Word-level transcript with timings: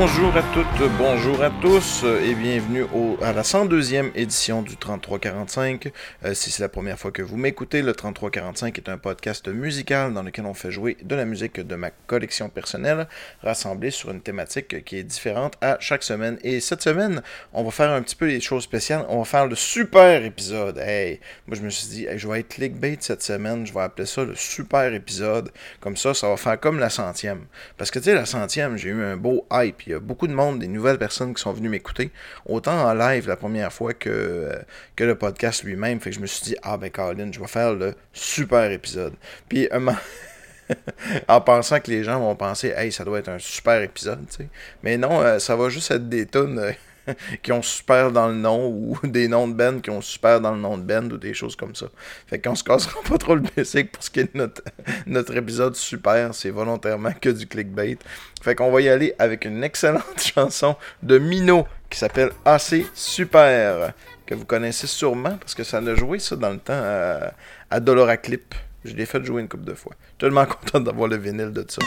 Bonjour 0.00 0.36
à 0.36 0.44
toutes, 0.54 0.90
bonjour 0.96 1.42
à 1.42 1.50
tous 1.50 2.04
et 2.04 2.32
bienvenue 2.36 2.84
à 3.20 3.32
la 3.32 3.42
102e 3.42 4.12
édition 4.14 4.62
du 4.62 4.76
3345. 4.76 5.90
Euh, 6.24 6.34
si 6.34 6.52
c'est 6.52 6.62
la 6.62 6.68
première 6.68 6.96
fois 6.96 7.10
que 7.10 7.20
vous 7.20 7.36
m'écoutez, 7.36 7.82
le 7.82 7.92
3345 7.92 8.78
est 8.78 8.88
un 8.88 8.96
podcast 8.96 9.48
musical 9.48 10.14
dans 10.14 10.22
lequel 10.22 10.46
on 10.46 10.54
fait 10.54 10.70
jouer 10.70 10.96
de 11.02 11.16
la 11.16 11.24
musique 11.24 11.58
de 11.58 11.74
ma 11.74 11.90
collection 11.90 12.48
personnelle 12.48 13.08
rassemblée 13.42 13.90
sur 13.90 14.12
une 14.12 14.20
thématique 14.20 14.84
qui 14.84 14.98
est 14.98 15.02
différente 15.02 15.54
à 15.62 15.78
chaque 15.80 16.04
semaine. 16.04 16.38
Et 16.44 16.60
cette 16.60 16.82
semaine, 16.82 17.20
on 17.52 17.64
va 17.64 17.72
faire 17.72 17.90
un 17.90 18.00
petit 18.02 18.14
peu 18.14 18.26
les 18.26 18.40
choses 18.40 18.62
spéciales. 18.62 19.04
On 19.08 19.18
va 19.18 19.24
faire 19.24 19.48
le 19.48 19.56
super 19.56 20.24
épisode. 20.24 20.78
Hey, 20.78 21.18
moi 21.48 21.56
je 21.56 21.62
me 21.62 21.70
suis 21.70 21.88
dit, 21.88 22.06
je 22.14 22.28
vais 22.28 22.38
être 22.38 22.50
clickbait 22.50 22.98
cette 23.00 23.24
semaine, 23.24 23.66
je 23.66 23.74
vais 23.74 23.80
appeler 23.80 24.06
ça 24.06 24.22
le 24.22 24.36
super 24.36 24.94
épisode. 24.94 25.50
Comme 25.80 25.96
ça, 25.96 26.14
ça 26.14 26.28
va 26.28 26.36
faire 26.36 26.60
comme 26.60 26.78
la 26.78 26.88
centième. 26.88 27.46
Parce 27.76 27.90
que 27.90 27.98
tu 27.98 28.04
sais, 28.04 28.14
la 28.14 28.26
centième, 28.26 28.76
j'ai 28.76 28.90
eu 28.90 29.02
un 29.02 29.16
beau 29.16 29.44
hype 29.50 29.87
il 29.88 29.92
y 29.92 29.94
a 29.94 30.00
beaucoup 30.00 30.26
de 30.26 30.34
monde, 30.34 30.58
des 30.58 30.68
nouvelles 30.68 30.98
personnes 30.98 31.34
qui 31.34 31.40
sont 31.40 31.52
venues 31.52 31.70
m'écouter, 31.70 32.10
autant 32.44 32.88
en 32.88 32.92
live 32.92 33.26
la 33.26 33.36
première 33.36 33.72
fois 33.72 33.94
que, 33.94 34.10
euh, 34.10 34.58
que 34.96 35.04
le 35.04 35.14
podcast 35.14 35.64
lui-même. 35.64 35.98
Fait 35.98 36.10
que 36.10 36.16
je 36.16 36.20
me 36.20 36.26
suis 36.26 36.42
dit, 36.44 36.56
ah 36.62 36.76
ben 36.76 36.90
Colin, 36.90 37.32
je 37.32 37.40
vais 37.40 37.46
faire 37.46 37.72
le 37.72 37.94
super 38.12 38.70
épisode. 38.70 39.14
Puis 39.48 39.66
en 41.28 41.40
pensant 41.40 41.80
que 41.80 41.90
les 41.90 42.04
gens 42.04 42.20
vont 42.20 42.36
penser, 42.36 42.74
hey, 42.76 42.92
ça 42.92 43.04
doit 43.04 43.18
être 43.18 43.30
un 43.30 43.38
super 43.38 43.80
épisode, 43.80 44.26
tu 44.28 44.36
sais. 44.36 44.48
Mais 44.82 44.98
non, 44.98 45.22
euh, 45.22 45.38
ça 45.38 45.56
va 45.56 45.70
juste 45.70 45.90
être 45.90 46.08
des 46.08 46.26
tonnes. 46.26 46.74
Qui 47.42 47.52
ont 47.52 47.62
super 47.62 48.12
dans 48.12 48.28
le 48.28 48.34
nom 48.34 48.68
ou 48.68 48.98
des 49.04 49.28
noms 49.28 49.48
de 49.48 49.54
band 49.54 49.80
qui 49.80 49.90
ont 49.90 50.00
super 50.00 50.40
dans 50.40 50.52
le 50.52 50.60
nom 50.60 50.78
de 50.78 50.82
band 50.82 51.08
ou 51.10 51.16
des 51.16 51.34
choses 51.34 51.56
comme 51.56 51.74
ça. 51.74 51.86
Fait 52.26 52.38
qu'on 52.38 52.54
se 52.54 52.64
cassera 52.64 53.00
pas 53.08 53.18
trop 53.18 53.34
le 53.34 53.42
basic 53.56 53.92
pour 53.92 54.02
ce 54.02 54.10
qui 54.10 54.20
est 54.20 54.34
de 54.34 54.50
notre, 55.06 55.36
épisode 55.36 55.76
super. 55.76 56.34
C'est 56.34 56.50
volontairement 56.50 57.12
que 57.20 57.30
du 57.30 57.46
clickbait. 57.46 57.98
Fait 58.42 58.54
qu'on 58.54 58.70
va 58.70 58.80
y 58.80 58.88
aller 58.88 59.14
avec 59.18 59.44
une 59.44 59.64
excellente 59.64 60.20
chanson 60.20 60.76
de 61.02 61.18
Mino 61.18 61.66
qui 61.90 61.98
s'appelle 61.98 62.30
AC 62.44 62.84
Super. 62.94 63.92
Que 64.26 64.34
vous 64.34 64.44
connaissez 64.44 64.86
sûrement 64.86 65.36
parce 65.38 65.54
que 65.54 65.64
ça 65.64 65.78
a 65.78 65.94
joué 65.94 66.18
ça 66.18 66.36
dans 66.36 66.50
le 66.50 66.58
temps 66.58 66.74
à, 66.74 67.32
à 67.70 67.80
Dolora 67.80 68.16
Clip. 68.16 68.54
Je 68.84 68.94
l'ai 68.94 69.06
fait 69.06 69.24
jouer 69.24 69.42
une 69.42 69.48
couple 69.48 69.64
de 69.64 69.74
fois. 69.74 69.92
Tellement 70.18 70.46
content 70.46 70.80
d'avoir 70.80 71.08
le 71.08 71.16
vinyle 71.16 71.52
de 71.52 71.64
ça. 71.68 71.82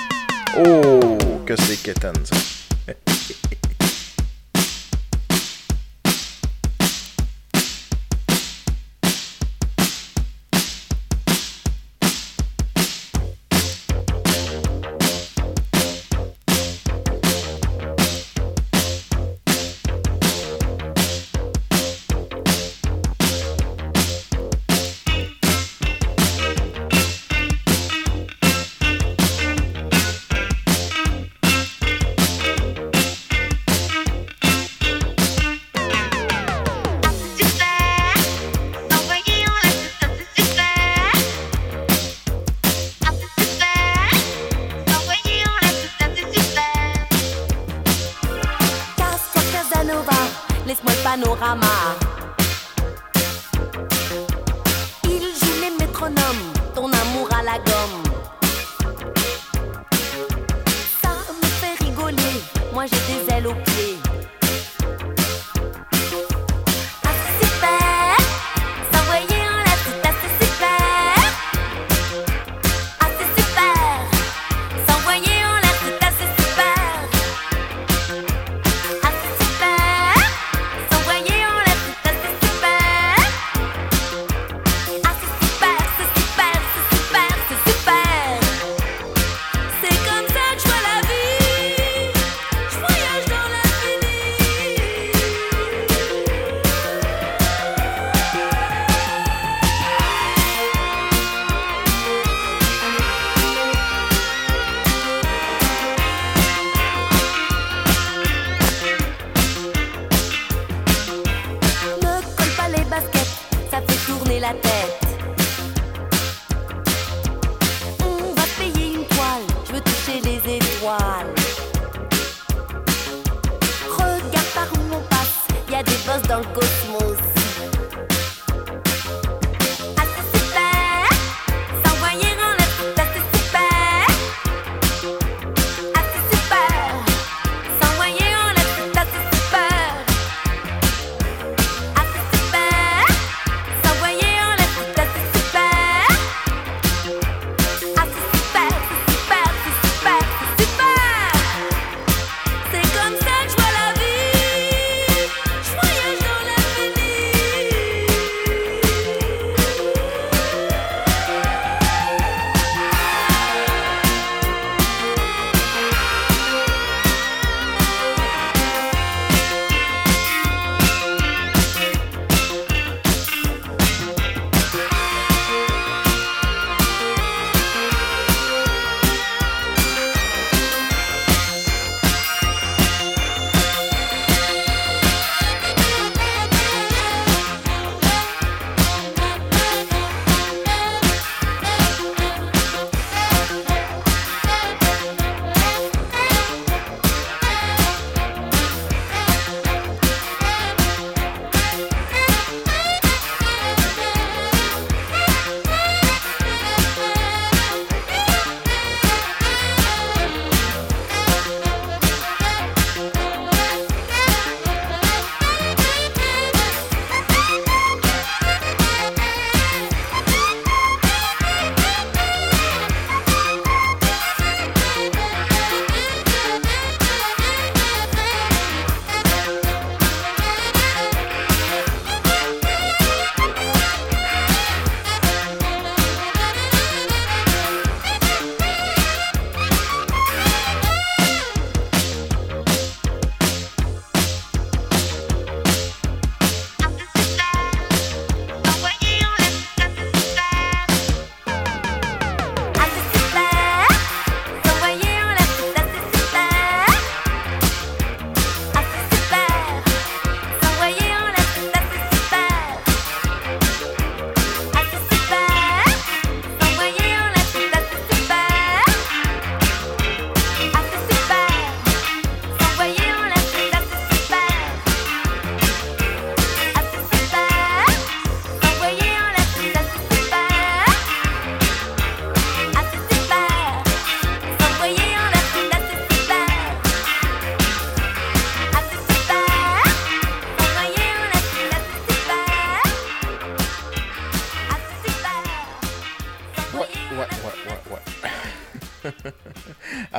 Oh, 0.57 1.17
que 1.45 1.55
c'est 1.55 1.77
kitten 1.77 2.13
ça. 2.25 2.35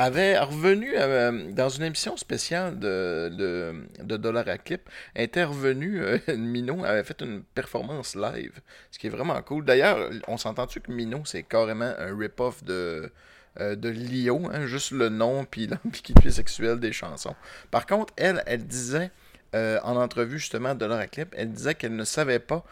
Avait 0.03 0.37
revenu 0.37 0.93
euh, 0.95 1.51
dans 1.51 1.69
une 1.69 1.83
émission 1.83 2.17
spéciale 2.17 2.77
de, 2.77 3.31
de, 3.99 4.17
Dollar 4.17 4.47
à 4.47 4.57
Clip, 4.57 4.89
était 5.15 5.43
revenu, 5.43 6.01
euh, 6.01 6.17
Mino 6.37 6.83
avait 6.83 7.03
fait 7.03 7.21
une 7.21 7.43
performance 7.43 8.15
live, 8.15 8.59
ce 8.91 8.99
qui 8.99 9.07
est 9.07 9.09
vraiment 9.09 9.41
cool. 9.41 9.65
D'ailleurs, 9.65 10.09
on 10.27 10.37
s'entend-tu 10.37 10.81
que 10.81 10.91
Mino, 10.91 11.21
c'est 11.25 11.43
carrément 11.43 11.93
un 11.97 12.17
rip-off 12.17 12.63
de, 12.63 13.11
euh, 13.59 13.75
de 13.75 13.89
Lio, 13.89 14.49
hein, 14.51 14.65
juste 14.65 14.91
le 14.91 15.09
nom 15.09 15.45
puis 15.45 15.67
l'ambiguïté 15.85 16.31
sexuelle 16.31 16.79
des 16.79 16.91
chansons. 16.91 17.35
Par 17.71 17.85
contre, 17.85 18.13
elle, 18.17 18.43
elle 18.45 18.65
disait... 18.65 19.11
en 19.53 19.95
entrevue 19.97 20.39
justement 20.39 20.73
de 20.73 20.85
à 20.89 21.05
Clip, 21.05 21.29
elle 21.37 21.51
disait 21.51 21.75
qu'elle 21.75 21.95
ne 21.95 22.05
savait 22.05 22.39
pas 22.39 22.65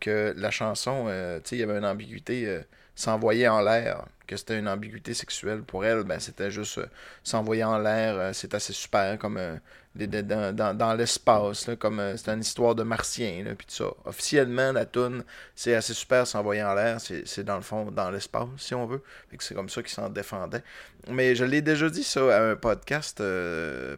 que 0.00 0.32
la 0.34 0.50
chanson, 0.50 1.04
tu 1.04 1.48
sais, 1.48 1.56
il 1.56 1.58
y 1.58 1.62
avait 1.62 1.76
une 1.76 1.84
ambiguïté 1.84 2.62
s'envoyer 3.02 3.48
en 3.48 3.60
l'air, 3.60 4.04
que 4.28 4.36
c'était 4.36 4.58
une 4.58 4.68
ambiguïté 4.68 5.12
sexuelle 5.12 5.62
pour 5.62 5.84
elle, 5.84 6.04
ben 6.04 6.20
c'était 6.20 6.52
juste 6.52 6.78
euh, 6.78 6.86
s'envoyer 7.24 7.64
en 7.64 7.78
l'air, 7.78 8.14
euh, 8.14 8.30
c'est 8.32 8.54
assez 8.54 8.72
super 8.72 9.18
comme 9.18 9.38
euh, 9.38 9.56
dans, 9.96 10.76
dans, 10.76 10.94
l'espace, 10.94 11.68
comme 11.80 12.00
c'est 12.16 12.30
une 12.30 12.40
histoire 12.40 12.74
de 12.74 12.82
martien, 12.82 13.44
puis 13.58 13.66
tout 13.66 13.74
ça. 13.74 13.90
Officiellement, 14.06 14.72
la 14.72 14.86
toune, 14.86 15.22
c'est 15.54 15.74
assez 15.74 15.92
super 15.92 16.26
s'envoyer 16.26 16.62
en 16.62 16.74
l'air, 16.74 16.98
c'est 16.98 17.44
dans 17.44 17.56
le 17.56 17.62
fond 17.62 17.90
dans 17.90 18.10
l'espace, 18.10 18.48
si 18.56 18.74
on 18.74 18.86
veut. 18.86 19.02
C'est 19.38 19.54
comme 19.54 19.68
ça 19.68 19.82
qu'il 19.82 19.92
s'en 19.92 20.08
défendait. 20.08 20.62
Mais 21.08 21.34
je 21.34 21.44
l'ai 21.44 21.60
déjà 21.60 21.90
dit 21.90 22.04
ça 22.04 22.34
à 22.34 22.42
un 22.52 22.56
podcast 22.56 23.22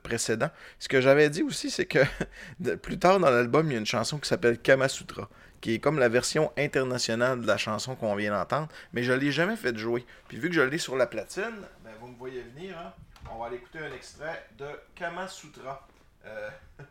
précédent. 0.03 0.51
Ce 0.81 0.89
que 0.89 1.01
j'avais 1.01 1.31
dit 1.31 1.45
aussi, 1.45 1.71
c'est 1.71 1.87
que 1.87 2.01
plus 2.83 2.99
tard 2.99 3.21
dans 3.21 3.31
l'album, 3.31 3.71
il 3.71 3.75
y 3.75 3.77
a 3.77 3.79
une 3.79 3.87
chanson 3.87 4.19
qui 4.19 4.29
s'appelle 4.29 4.59
Kamasutra 4.59 5.29
qui 5.65 5.77
est 5.77 5.79
comme 5.79 5.99
la 5.99 6.11
version 6.11 6.53
internationale 6.59 7.41
de 7.41 7.47
la 7.47 7.57
chanson 7.57 7.95
qu'on 7.95 8.15
vient 8.17 8.33
d'entendre, 8.33 8.69
mais 8.93 9.03
je 9.03 9.13
ne 9.13 9.17
l'ai 9.17 9.33
jamais 9.33 9.57
fait 9.57 9.75
jouer. 9.79 10.05
Puis 10.29 10.37
vu 10.37 10.51
que 10.51 10.55
je 10.55 10.61
l'ai 10.61 10.77
sur 10.77 10.95
la 10.95 11.07
platine, 11.07 11.57
ben 11.83 11.91
vous 12.03 12.09
me 12.09 12.17
voyez 12.19 12.43
venir, 12.55 12.77
hein, 12.79 12.93
on 13.35 13.39
va 13.39 13.47
aller 13.47 13.57
écouter 13.57 13.79
un 13.79 13.91
extrait 13.95 14.47
de 14.59 14.67
Kama 14.95 15.27
Sutra, 15.27 15.89
euh, 16.27 16.51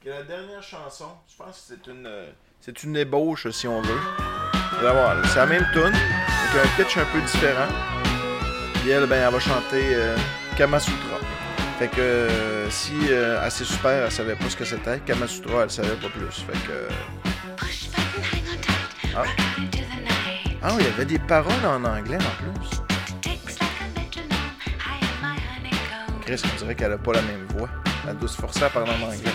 qui 0.00 0.08
est 0.08 0.10
la 0.10 0.24
dernière 0.24 0.60
chanson. 0.60 1.06
Je 1.28 1.36
pense 1.36 1.68
que 1.68 1.76
c'est 1.76 1.88
une, 1.88 2.04
euh, 2.04 2.28
c'est 2.60 2.82
une 2.82 2.96
ébauche, 2.96 3.48
si 3.50 3.68
on 3.68 3.80
veut. 3.80 4.00
C'est 4.80 5.36
la 5.36 5.46
même 5.46 5.66
tune, 5.72 5.82
avec 5.84 6.64
un 6.64 6.82
pitch 6.82 6.96
un 6.96 7.04
peu 7.04 7.20
différent. 7.20 7.68
Puis 8.80 8.90
elle, 8.90 9.06
ben, 9.06 9.24
elle 9.24 9.32
va 9.32 9.38
chanter 9.38 9.94
euh, 9.94 10.16
Kama 10.56 10.80
Sutra. 10.80 11.20
Fait 11.78 11.86
que 11.86 12.66
si 12.70 13.14
assez 13.14 13.64
super, 13.64 14.06
elle 14.06 14.10
savait 14.10 14.34
pas 14.34 14.50
ce 14.50 14.56
que 14.56 14.64
c'était, 14.64 14.98
Kama 14.98 15.28
Sutra, 15.28 15.62
elle 15.62 15.70
savait 15.70 15.94
pas 15.94 16.08
plus. 16.08 16.40
Fait 16.40 16.66
que 16.66 16.88
ah. 17.24 17.35
Ah 20.68 20.74
il 20.80 20.84
y 20.84 20.88
avait 20.88 21.04
des 21.04 21.20
paroles 21.20 21.64
en 21.64 21.84
anglais 21.84 22.16
en 22.16 22.42
plus. 22.42 22.80
Chris, 26.22 26.42
on 26.44 26.58
dirait 26.58 26.74
qu'elle 26.74 26.92
a 26.92 26.98
pas 26.98 27.12
la 27.12 27.22
même 27.22 27.46
voix. 27.56 27.68
Elle 28.08 28.16
doit 28.18 28.28
se 28.28 28.36
forcer 28.36 28.64
à 28.64 28.70
parler 28.70 28.90
en 28.90 29.06
anglais. 29.06 29.30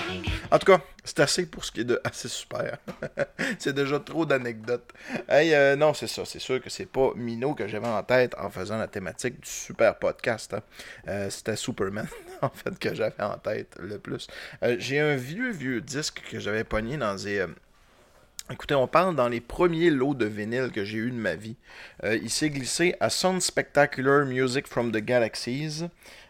En 0.52 0.60
tout 0.60 0.66
cas, 0.66 0.82
c'est 1.06 1.22
assez 1.22 1.46
pour 1.46 1.64
ce 1.64 1.72
qui 1.72 1.82
est 1.82 1.86
de 1.86 2.02
assez 2.04 2.28
super. 2.28 2.80
c'est 3.60 3.72
déjà 3.72 3.98
trop 4.02 4.26
d'anecdotes. 4.26 4.92
Hey, 5.30 5.54
euh, 5.54 5.78
non, 5.78 5.94
c'est 5.94 6.08
ça. 6.08 6.26
C'est 6.26 6.40
sûr 6.40 6.62
que 6.62 6.70
c'est 6.70 6.86
pas 6.86 7.14
Mino 7.16 7.54
que 7.54 7.66
j'avais 7.66 7.88
en 7.88 8.04
tête 8.04 8.36
en 8.38 8.50
faisant 8.50 8.78
la 8.78 8.88
thématique 8.88 9.40
du 9.40 9.50
super 9.50 9.96
podcast. 10.00 10.54
Hein. 10.54 10.62
Euh, 11.08 11.30
c'était 11.30 11.56
Superman, 11.56 12.08
en 12.42 12.50
fait, 12.50 12.78
que 12.78 12.94
j'avais 12.94 13.24
en 13.24 13.38
tête 13.38 13.78
le 13.80 14.00
plus. 14.00 14.28
Euh, 14.64 14.76
j'ai 14.80 15.00
un 15.00 15.16
vieux, 15.16 15.52
vieux 15.52 15.80
disque 15.80 16.24
que 16.30 16.42
j'avais 16.42 16.66
pogné 16.66 16.98
dans 16.98 17.16
des 17.16 17.46
Écoutez, 18.52 18.76
on 18.76 18.88
parle 18.88 19.16
dans 19.16 19.30
les 19.30 19.40
premiers 19.40 19.90
lots 19.90 20.14
de 20.14 20.26
vinyle 20.26 20.72
que 20.74 20.84
j'ai 20.84 20.98
eu 20.98 21.10
de 21.10 21.16
ma 21.16 21.36
vie. 21.36 21.56
Euh, 22.04 22.20
il 22.22 22.30
s'est 22.30 22.50
glissé 22.50 22.96
à 23.00 23.10
Sound 23.10 23.42
Spectacular 23.42 24.26
Music 24.26 24.68
from 24.68 24.92
the 24.92 24.98
Galaxies. 24.98 25.86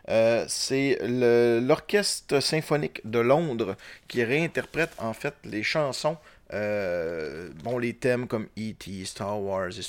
Euh, 0.07 0.45
c'est 0.47 0.99
l'Orchestre 1.01 2.39
symphonique 2.39 3.01
de 3.05 3.17
Londres 3.17 3.75
qui 4.07 4.23
réinterprète 4.23 4.91
en 4.99 5.13
fait 5.13 5.33
les 5.45 5.63
chansons, 5.63 6.15
euh, 6.53 7.49
bon, 7.63 7.79
les 7.79 7.93
thèmes 7.93 8.27
comme 8.27 8.47
E.T., 8.55 9.03
Star 9.05 9.41
Wars 9.41 9.69
et 9.69 9.81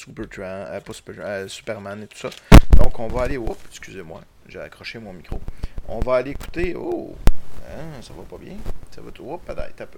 Superman 1.49 2.03
et 2.03 2.07
tout 2.07 2.19
ça. 2.19 2.31
Donc 2.79 2.99
on 2.99 3.09
va 3.09 3.25
aller, 3.25 3.37
oups, 3.37 3.59
excusez-moi, 3.69 4.23
j'ai 4.49 4.61
accroché 4.61 4.99
mon 4.99 5.13
micro. 5.13 5.39
On 5.87 6.01
va 6.01 6.17
aller 6.17 6.31
écouter, 6.31 6.75
oh, 6.79 7.15
hein, 7.69 8.01
ça 8.01 8.15
va 8.15 8.23
pas 8.23 8.39
bien, 8.39 8.57
ça 8.95 9.01
va 9.01 9.11
tout, 9.11 9.25
oups, 9.25 9.43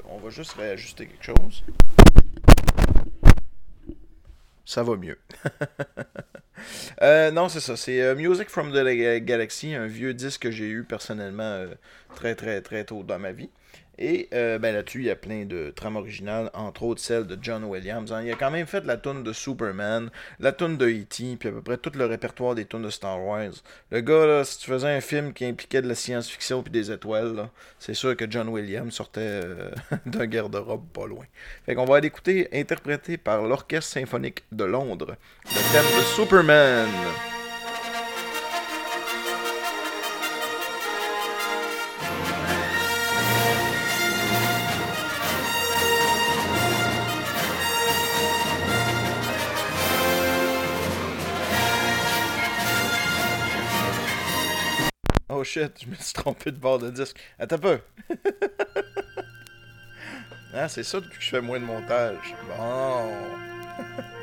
on 0.09 0.19
va 0.19 0.31
juste 0.31 0.53
réajuster 0.53 1.07
quelque 1.07 1.25
chose 1.25 1.63
ça 4.65 4.83
va 4.83 4.97
mieux. 4.97 5.19
Euh, 7.03 7.33
non, 7.33 7.49
c'est 7.49 7.61
ça. 7.61 7.77
C'est 7.77 8.01
euh, 8.01 8.15
Music 8.15 8.49
from 8.49 8.73
the 8.73 8.85
Galaxy, 9.23 9.75
un 9.75 9.87
vieux 9.87 10.15
disque 10.15 10.43
que 10.43 10.51
j'ai 10.53 10.69
eu 10.71 10.85
personnellement 10.85 11.43
euh, 11.43 11.75
très 12.15 12.37
très 12.37 12.63
très 12.63 12.85
tôt 12.85 13.03
dans 13.03 13.19
ma 13.19 13.33
vie. 13.33 13.51
Et 13.99 14.29
euh, 14.35 14.59
ben, 14.59 14.75
là-dessus, 14.75 15.01
il 15.01 15.07
y 15.07 15.11
a 15.11 15.17
plein 15.17 15.45
de 15.45 15.73
trames 15.75 15.97
originales, 15.97 16.51
entre 16.55 16.83
autres 16.83 17.01
celle 17.01 17.27
de 17.27 17.39
John 17.41 17.65
Williams. 17.65 18.13
Hein. 18.13 18.23
Il 18.25 18.33
a 18.33 18.37
quand 18.37 18.51
même 18.51 18.67
fait 18.67 18.85
la 18.85 18.97
tune 18.97 19.23
de 19.23 19.33
Superman, 19.33 20.11
la 20.41 20.53
tune 20.53 20.77
de 20.77 20.87
E.T., 20.87 21.37
puis 21.39 21.49
à 21.49 21.53
peu 21.53 21.63
près 21.63 21.77
tout 21.77 21.93
le 21.95 22.07
répertoire 22.07 22.55
des 22.55 22.67
tunes 22.67 22.83
de 22.83 22.91
Star 22.91 23.23
Wars. 23.23 23.53
Le 23.91 24.01
gars, 24.01 24.27
là, 24.27 24.45
si 24.45 24.59
tu 24.59 24.71
faisais 24.71 24.89
un 24.89 25.01
film 25.01 25.33
qui 25.33 25.45
impliquait 25.45 25.83
de 25.83 25.89
la 25.89 25.95
science-fiction 25.95 26.63
puis 26.63 26.73
des 26.73 26.91
étoiles, 26.91 27.49
c'est 27.79 27.95
sûr 27.95 28.17
que 28.17 28.31
John 28.31 28.49
Williams 28.49 28.93
sortait 28.93 29.21
euh, 29.21 29.71
d'un 30.07 30.27
garde-robe 30.27 30.89
pas 30.93 31.07
loin. 31.07 31.25
Fait 31.67 31.75
qu'on 31.75 31.85
va 31.85 31.97
aller 31.97 32.09
écouter, 32.09 32.49
interprété 32.53 33.17
par 33.17 33.43
l'Orchestre 33.43 33.93
symphonique 33.93 34.45
de 34.53 34.65
Londres, 34.65 35.17
le 35.47 35.73
thème 35.73 35.99
de 35.99 36.05
Superman. 36.05 36.89
Je 55.45 55.87
me 55.89 55.95
suis 55.97 56.13
trompé 56.15 56.51
de 56.51 56.57
bord 56.57 56.79
de 56.79 56.91
disque. 56.91 57.17
Attends 57.39 57.57
un 57.57 57.59
peu. 57.59 57.81
ah, 60.55 60.69
c'est 60.69 60.83
ça 60.83 61.01
depuis 61.01 61.19
que 61.19 61.25
je 61.25 61.31
fais 61.31 61.41
moins 61.41 61.61
de 61.61 61.65
montage. 61.65 62.35
Bon. 62.49 63.13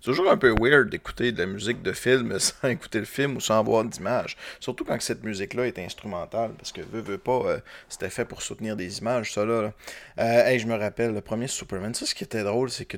c'est 0.00 0.10
toujours 0.10 0.30
un 0.30 0.36
peu 0.36 0.54
weird 0.58 0.88
d'écouter 0.88 1.30
de 1.32 1.38
la 1.38 1.46
musique 1.46 1.82
de 1.82 1.92
film 1.92 2.38
sans 2.38 2.68
écouter 2.68 3.00
le 3.00 3.04
film 3.04 3.36
ou 3.36 3.40
sans 3.40 3.62
voir 3.62 3.84
d'image. 3.84 4.36
Surtout 4.58 4.84
quand 4.84 5.00
cette 5.00 5.24
musique-là 5.24 5.66
est 5.66 5.78
instrumentale, 5.78 6.52
parce 6.56 6.72
que 6.72 6.80
veut, 6.80 7.02
veut 7.02 7.18
pas, 7.18 7.42
euh, 7.44 7.58
c'était 7.88 8.10
fait 8.10 8.24
pour 8.24 8.42
soutenir 8.42 8.76
des 8.76 8.98
images, 8.98 9.32
ça 9.32 9.44
là. 9.44 9.72
Euh, 10.18 10.58
je 10.58 10.66
me 10.66 10.76
rappelle, 10.76 11.12
le 11.12 11.20
premier 11.20 11.48
Superman, 11.48 11.94
ça 11.94 12.06
ce 12.06 12.14
qui 12.14 12.24
était 12.24 12.42
drôle, 12.42 12.70
c'est 12.70 12.86
que 12.86 12.96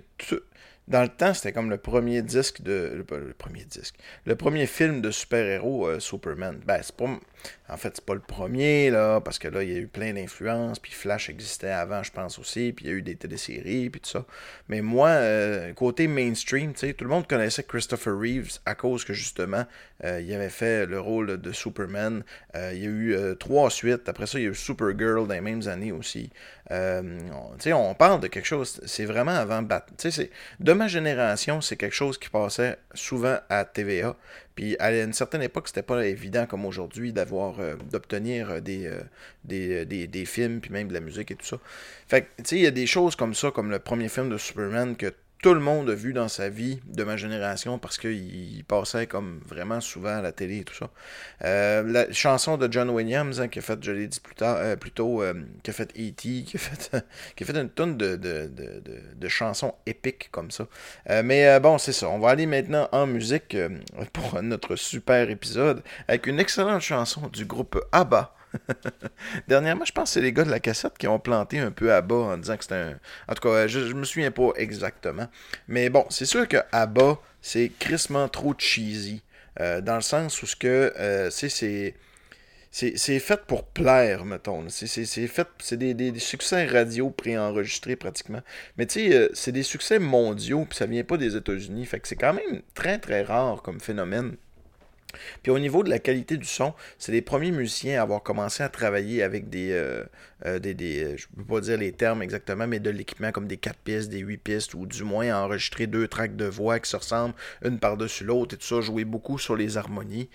dans 0.89 1.03
le 1.03 1.09
temps, 1.09 1.33
c'était 1.33 1.53
comme 1.53 1.71
le 1.71 1.79
premier 1.79 2.23
disque 2.23 2.61
de. 2.63 2.93
Le, 2.95 3.33
premier 3.35 3.65
disque. 3.65 3.95
Le 4.27 4.35
premier 4.35 4.67
film 4.67 5.01
de 5.01 5.11
super-héros, 5.11 5.87
euh, 5.87 6.01
Superman. 6.01 6.61
Ben, 6.67 6.81
c'est 6.83 6.97
pas. 6.97 7.07
En 7.69 7.77
fait, 7.77 7.93
c'est 7.95 8.05
pas 8.05 8.15
le 8.15 8.21
premier, 8.21 8.91
parce 9.25 9.39
que 9.39 9.49
là, 9.49 9.63
il 9.63 9.73
y 9.73 9.75
a 9.75 9.79
eu 9.79 9.87
plein 9.87 10.13
d'influences, 10.13 10.79
puis 10.79 10.93
Flash 10.93 11.31
existait 11.31 11.71
avant, 11.71 12.03
je 12.03 12.13
pense 12.13 12.39
aussi, 12.39 12.73
puis 12.73 12.85
il 12.85 12.91
y 12.91 12.95
a 12.95 12.97
eu 12.97 13.03
des 13.03 13.17
téléséries, 13.17 13.89
puis 13.89 14.01
tout 14.01 14.11
ça. 14.11 14.27
Mais 14.69 14.83
moi, 14.83 15.09
euh, 15.09 15.73
côté 15.73 16.07
mainstream, 16.07 16.75
tu 16.75 16.93
tout 16.95 17.05
le 17.05 17.11
monde 17.11 17.27
connaissait 17.27 17.63
Christopher 17.63 18.19
Reeves 18.19 18.59
à 18.67 18.75
cause 18.75 19.05
que, 19.05 19.15
justement, 19.15 19.65
euh, 20.05 20.21
il 20.21 20.35
avait 20.35 20.51
fait 20.51 20.85
le 20.85 21.01
rôle 21.01 21.41
de 21.41 21.53
Superman. 21.53 22.25
il 22.55 22.79
y 22.79 22.87
a 22.87 22.91
eu 22.91 23.37
trois 23.39 23.71
suites. 23.71 24.09
Après 24.09 24.27
ça, 24.27 24.39
il 24.39 24.43
y 24.43 24.47
a 24.47 24.51
eu 24.51 24.55
Supergirl 24.55 25.27
dans 25.27 25.35
les 25.35 25.41
mêmes 25.41 25.67
années 25.69 25.93
aussi. 25.93 26.31
tu 26.69 27.73
on 27.73 27.95
parle 27.95 28.21
de 28.21 28.27
quelque 28.27 28.47
chose, 28.47 28.81
c'est 28.85 29.05
vraiment 29.07 29.33
avant 29.33 29.63
Batman. 29.63 29.97
Tu 29.97 30.11
sais, 30.11 30.31
de 30.61 30.73
ma 30.73 30.89
génération, 30.89 31.61
c'est 31.61 31.77
quelque 31.77 31.95
chose 31.95 32.19
qui 32.19 32.29
passait 32.29 32.79
souvent 32.95 33.39
à 33.49 33.65
TVA. 33.65 34.17
Puis 34.55 34.77
à 34.79 34.93
une 34.93 35.13
certaine 35.13 35.43
époque, 35.43 35.69
c'était 35.69 35.83
pas 35.83 36.07
évident 36.07 36.47
comme 36.47 36.65
aujourd'hui 36.67 37.13
d'avoir 37.13 37.59
euh, 37.61 37.77
d'obtenir 37.91 38.51
euh, 38.51 38.61
des, 38.61 38.87
euh, 38.87 39.01
des, 39.45 39.87
des, 39.87 40.07
des, 40.07 40.25
films, 40.25 40.61
puis 40.61 40.71
même 40.71 40.89
de 40.89 40.95
la 40.95 41.01
musique 41.01 41.31
et 41.31 41.35
tout 41.35 41.47
ça. 41.47 41.59
Fait 42.07 42.23
que, 42.23 42.27
tu 42.39 42.45
sais, 42.45 42.57
il 42.57 42.63
y 42.63 42.67
a 42.67 42.71
des 42.71 42.87
choses 42.87 43.17
comme 43.17 43.35
ça, 43.35 43.51
comme 43.51 43.71
le 43.71 43.79
premier 43.79 44.09
film 44.09 44.29
de 44.29 44.37
Superman 44.37 44.97
que 44.97 45.13
tout 45.43 45.55
le 45.55 45.61
monde 45.61 45.91
a 45.91 45.95
vu 45.95 46.13
dans 46.13 46.29
sa 46.29 46.49
vie 46.49 46.81
de 46.87 47.03
ma 47.03 47.17
génération 47.17 47.77
parce 47.77 47.99
qu'il 47.99 48.65
passait 48.67 49.09
comme 49.09 49.41
vraiment 49.45 49.81
souvent 49.81 50.19
à 50.19 50.23
la 50.23 50.31
télé 50.31 50.59
et 50.59 50.65
tout 50.65 50.75
ça. 50.75 50.89
Euh, 51.45 51.83
la 51.83 52.11
chanson 52.13 52.57
de 52.57 52.73
John 52.73 52.89
Williams, 52.91 53.41
hein, 53.41 53.49
qui 53.49 53.59
a 53.59 53.63
fait, 53.63 53.83
je 53.83 53.91
l'ai 53.91 54.07
dit 54.07 54.21
plus 54.21 54.37
tard, 54.37 54.57
euh, 54.59 54.77
plutôt, 54.77 55.21
euh, 55.21 55.35
qui 55.65 55.71
a 55.71 55.73
fait 55.73 55.91
E.T., 55.99 56.45
qui 56.45 56.53
a 56.55 56.59
fait, 56.61 57.05
qui 57.37 57.43
a 57.43 57.47
fait 57.47 57.57
une 57.59 57.71
tonne 57.71 57.97
de, 57.97 58.15
de, 58.15 58.47
de, 58.47 58.83
de, 59.17 59.29
chansons 59.29 59.75
épiques 59.85 60.29
comme 60.31 60.53
ça. 60.53 60.69
mais 61.25 61.59
bon, 61.59 61.77
c'est 61.77 61.93
ça. 61.93 62.09
On 62.09 62.21
va 62.21 62.31
aller 62.31 62.47
maintenant 62.47 62.89
en 62.93 63.09
musique 63.09 63.57
pour 64.13 64.41
notre 64.43 64.77
super 64.77 65.29
épisode 65.29 65.83
avec 66.07 66.29
une 66.29 66.39
excellente 66.39 66.83
chanson 66.83 67.29
du 67.33 67.47
groupe 67.47 67.85
ABBA. 67.91 68.33
Dernièrement, 69.49 69.85
je 69.85 69.93
pense 69.93 70.11
que 70.11 70.15
c'est 70.15 70.21
les 70.21 70.33
gars 70.33 70.45
de 70.45 70.51
la 70.51 70.61
cassette 70.61 70.99
qui 70.99 71.07
ont 71.07 71.19
planté 71.19 71.59
un 71.59 71.71
peu 71.71 71.93
ABBA 71.93 72.15
en 72.15 72.37
disant 72.39 72.57
que 72.57 72.65
c'était 72.65 72.75
un. 72.75 72.99
En 73.29 73.35
tout 73.35 73.49
cas, 73.49 73.67
je, 73.67 73.81
je 73.89 73.95
me 73.95 74.05
souviens 74.05 74.31
pas 74.31 74.51
exactement. 74.57 75.29
Mais 75.69 75.91
bon, 75.91 76.05
c'est 76.11 76.27
sûr 76.27 76.47
que 76.49 76.59
ABBA, 76.73 77.19
c'est 77.41 77.71
crissement 77.79 78.29
trop 78.29 78.55
cheesy. 78.57 79.23
Euh, 79.61 79.81
dans 79.81 79.97
le 79.97 80.03
sens 80.03 80.43
où 80.43 80.47
que 80.59 80.93
euh, 80.99 81.31
c'est. 81.31 81.95
C'est 82.75 83.19
fait 83.19 83.43
pour 83.47 83.65
plaire, 83.65 84.25
mettons. 84.25 84.67
C'est 84.71 84.87
fait. 85.27 85.49
C'est 85.59 85.77
des, 85.77 85.93
des, 85.93 86.19
succès 86.19 86.65
radio 86.65 87.11
préenregistrés 87.11 87.97
pratiquement. 87.97 88.41
Mais 88.79 88.87
tu 88.87 89.11
sais, 89.11 89.15
euh, 89.15 89.29
c'est 89.35 89.53
des 89.53 89.63
succès 89.63 89.99
mondiaux, 89.99 90.65
puis 90.65 90.79
ça 90.79 90.87
vient 90.87 91.05
pas 91.05 91.19
des 91.19 91.37
États-Unis. 91.37 91.85
Fait 91.85 92.01
que 92.01 92.09
c'est 92.09 92.17
quand 92.17 92.33
même 92.33 92.63
très 92.75 92.99
très 92.99 93.23
rare 93.23 93.61
comme 93.61 93.79
phénomène. 93.79 94.37
Puis 95.43 95.53
au 95.53 95.59
niveau 95.59 95.83
de 95.83 95.91
la 95.91 95.99
qualité 95.99 96.37
du 96.37 96.47
son, 96.47 96.75
c'est 96.99 97.13
les 97.13 97.23
premiers 97.23 97.53
musiciens 97.53 97.99
à 97.99 98.03
avoir 98.03 98.23
commencé 98.23 98.63
à 98.63 98.69
travailler 98.69 99.23
avec 99.23 99.49
des, 99.49 99.73
euh, 99.73 100.05
euh, 100.47 100.59
des, 100.59 100.75
des 100.75 101.05
euh, 101.05 101.17
je 101.17 101.27
ne 101.33 101.43
peux 101.43 101.55
pas 101.55 101.61
dire 101.61 101.79
les 101.79 101.93
termes 101.93 102.23
exactement, 102.23 102.67
mais 102.67 102.81
de 102.81 102.91
l'équipement 102.91 103.33
comme 103.33 103.47
des 103.47 103.57
4 103.57 103.79
pistes, 103.79 104.09
des 104.11 104.19
8 104.21 104.39
pistes, 104.39 104.75
ou 104.75 104.87
du 104.87 105.05
moins 105.05 105.35
enregistrer 105.35 105.87
deux 105.87 106.09
tracks 106.09 106.37
de 106.37 106.47
voix 106.47 106.79
qui 106.81 106.91
se 106.91 106.97
ressemblent 106.97 107.35
une 107.65 107.79
par-dessus 107.79 108.25
l'autre 108.25 108.55
et 108.55 108.59
tout 108.59 108.67
ça, 108.67 108.81
jouer 108.81 109.05
beaucoup 109.05 109.39
sur 109.39 109.57
les 109.57 109.77
harmonies. 109.77 110.29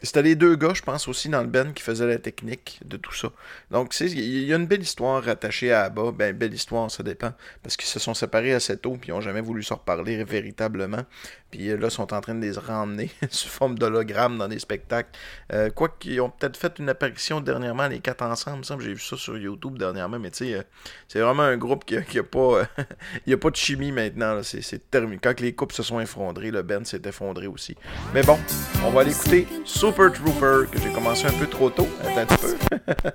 C'était 0.00 0.22
les 0.22 0.36
deux 0.36 0.54
gars, 0.54 0.74
je 0.74 0.82
pense, 0.82 1.08
aussi 1.08 1.28
dans 1.28 1.40
le 1.40 1.48
band 1.48 1.72
qui 1.72 1.82
faisaient 1.82 2.06
la 2.06 2.18
technique 2.18 2.80
de 2.84 2.96
tout 2.96 3.12
ça. 3.12 3.32
Donc, 3.72 3.98
il 3.98 4.44
y 4.44 4.52
a 4.52 4.56
une 4.56 4.66
belle 4.66 4.82
histoire 4.82 5.22
rattachée 5.24 5.72
à 5.72 5.84
Abba. 5.84 6.12
Ben, 6.12 6.36
belle 6.36 6.54
histoire, 6.54 6.88
ça 6.88 7.02
dépend. 7.02 7.32
Parce 7.64 7.76
qu'ils 7.76 7.88
se 7.88 7.98
sont 7.98 8.14
séparés 8.14 8.54
assez 8.54 8.76
tôt, 8.76 8.92
puis 8.92 9.08
ils 9.08 9.12
n'ont 9.12 9.20
jamais 9.20 9.40
voulu 9.40 9.64
se 9.64 9.74
reparler 9.74 10.22
véritablement. 10.22 11.04
Puis 11.50 11.70
euh, 11.70 11.76
là, 11.76 11.88
ils 11.88 11.90
sont 11.90 12.12
en 12.12 12.20
train 12.20 12.34
de 12.34 12.40
les 12.40 12.52
ramener 12.52 13.10
sous 13.30 13.48
forme 13.48 13.78
d'hologramme 13.78 14.38
dans 14.38 14.48
des 14.48 14.58
spectacles. 14.58 15.10
Euh, 15.52 15.70
quoi 15.70 15.88
qu'ils 15.88 16.20
ont 16.20 16.30
peut-être 16.30 16.56
fait 16.56 16.78
une 16.78 16.88
apparition 16.88 17.40
dernièrement, 17.40 17.88
les 17.88 18.00
quatre 18.00 18.22
ensemble, 18.22 18.64
j'ai 18.80 18.92
vu 18.92 19.00
ça 19.00 19.16
sur 19.16 19.38
YouTube 19.38 19.78
dernièrement, 19.78 20.18
mais 20.18 20.30
tu 20.30 20.46
sais, 20.46 20.54
euh, 20.54 20.62
c'est 21.06 21.20
vraiment 21.20 21.44
un 21.44 21.56
groupe 21.56 21.84
qui 21.84 21.94
n'a 21.96 22.22
pas, 22.22 22.62
il 23.26 23.30
y 23.30 23.32
a 23.32 23.38
pas 23.38 23.50
de 23.50 23.56
chimie 23.56 23.92
maintenant. 23.92 24.40
C'est 24.42 24.90
terminé. 24.90 25.18
Quand 25.22 25.40
les 25.40 25.54
couples 25.54 25.74
se 25.74 25.82
sont 25.82 26.00
effondrés, 26.00 26.50
le 26.50 26.62
band 26.62 26.84
s'est 26.84 27.02
effondré 27.04 27.46
aussi. 27.46 27.76
Mais 28.12 28.22
bon, 28.22 28.38
on 28.84 28.90
va 28.90 29.04
l'écouter. 29.04 29.46
Super 29.64 30.12
Trooper, 30.12 30.70
que 30.70 30.78
j'ai 30.80 30.92
commencé 30.92 31.26
un 31.26 31.32
peu 31.32 31.46
trop 31.46 31.70
tôt, 31.70 31.88
un 32.04 32.26
peu. 32.26 32.56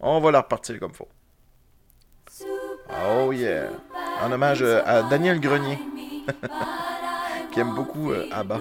on 0.00 0.20
va 0.20 0.30
la 0.30 0.40
repartir 0.40 0.78
comme 0.78 0.94
faut. 0.94 1.08
Oh 3.08 3.32
yeah! 3.32 3.68
En 4.22 4.30
hommage 4.30 4.62
à 4.62 5.02
Daniel 5.02 5.40
Grenier. 5.40 5.78
Qui 7.56 7.60
aime 7.60 7.74
beaucoup 7.74 8.10
euh, 8.12 8.28
ABBA 8.32 8.60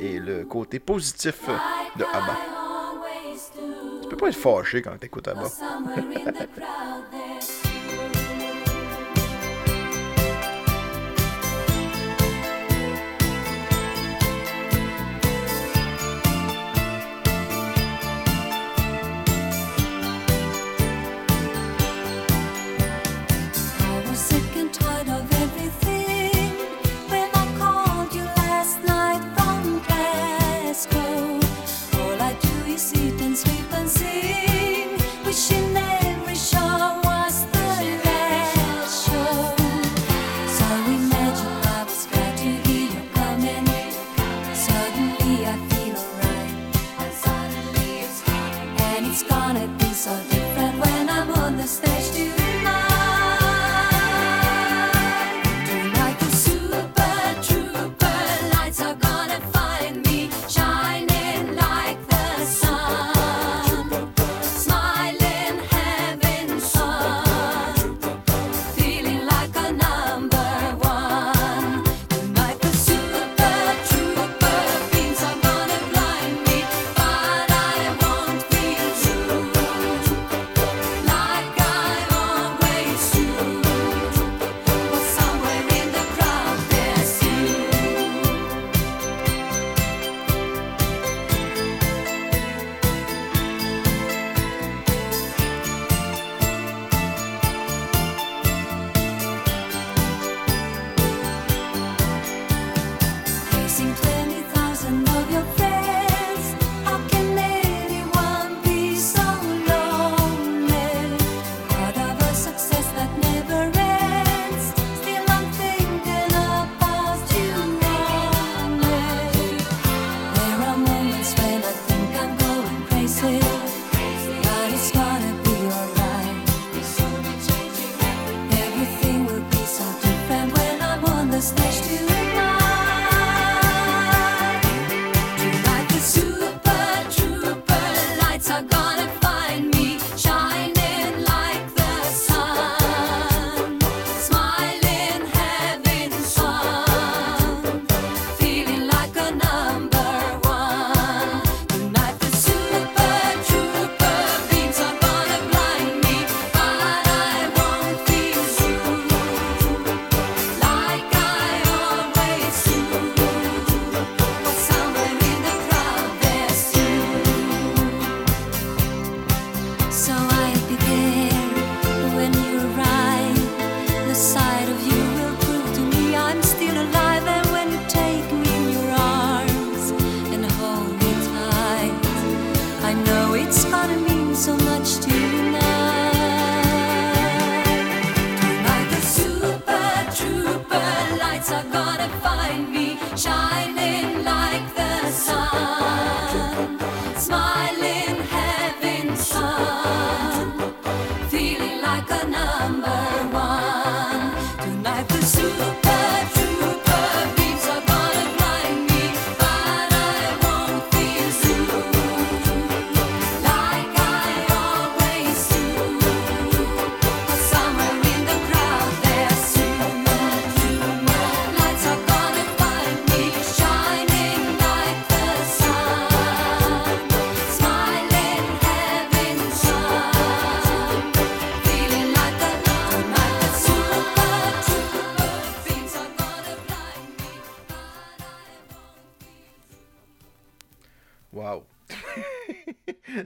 et 0.00 0.18
le 0.18 0.44
côté 0.44 0.78
positif 0.78 1.48
de 1.96 2.04
ABBA. 2.04 2.36
Tu 4.02 4.08
peux 4.10 4.18
pas 4.18 4.28
être 4.28 4.36
fâché 4.36 4.82
quand 4.82 4.94
t'écoutes 4.98 5.28
ABBA. 5.28 5.48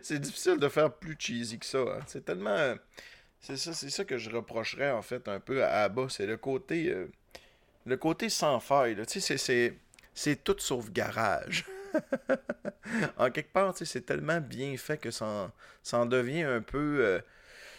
c'est 0.09 0.19
difficile 0.19 0.57
de 0.57 0.69
faire 0.69 0.91
plus 0.91 1.17
cheesy 1.19 1.59
que 1.59 1.67
ça. 1.67 1.79
Hein. 1.79 2.01
C'est 2.07 2.25
tellement. 2.25 2.75
C'est 3.41 3.57
ça, 3.57 3.73
ça 3.73 4.05
que 4.05 4.17
je 4.17 4.31
reprocherais 4.31 4.91
en 4.91 5.03
fait 5.03 5.29
un 5.29 5.39
peu 5.39 5.63
à 5.63 5.85
Abba. 5.85 6.07
C'est 6.09 6.27
le 6.27 6.39
côté. 6.39 6.89
Euh, 6.89 7.11
le 7.85 7.97
côté 7.97 8.31
sans 8.31 8.59
faille. 8.59 8.97
Tu 9.07 9.21
sais, 9.21 9.37
c'est. 10.15 10.37
Tout 10.45 10.57
sauf 10.59 10.91
garage. 10.91 11.67
en 13.19 13.31
quelque 13.31 13.53
part, 13.53 13.75
c'est 13.77 14.07
tellement 14.07 14.41
bien 14.41 14.77
fait 14.77 14.99
que 14.99 15.11
ça 15.11 15.53
en, 15.93 16.07
devient 16.07 16.43
un 16.43 16.63
peu. 16.63 17.05
Euh, 17.05 17.21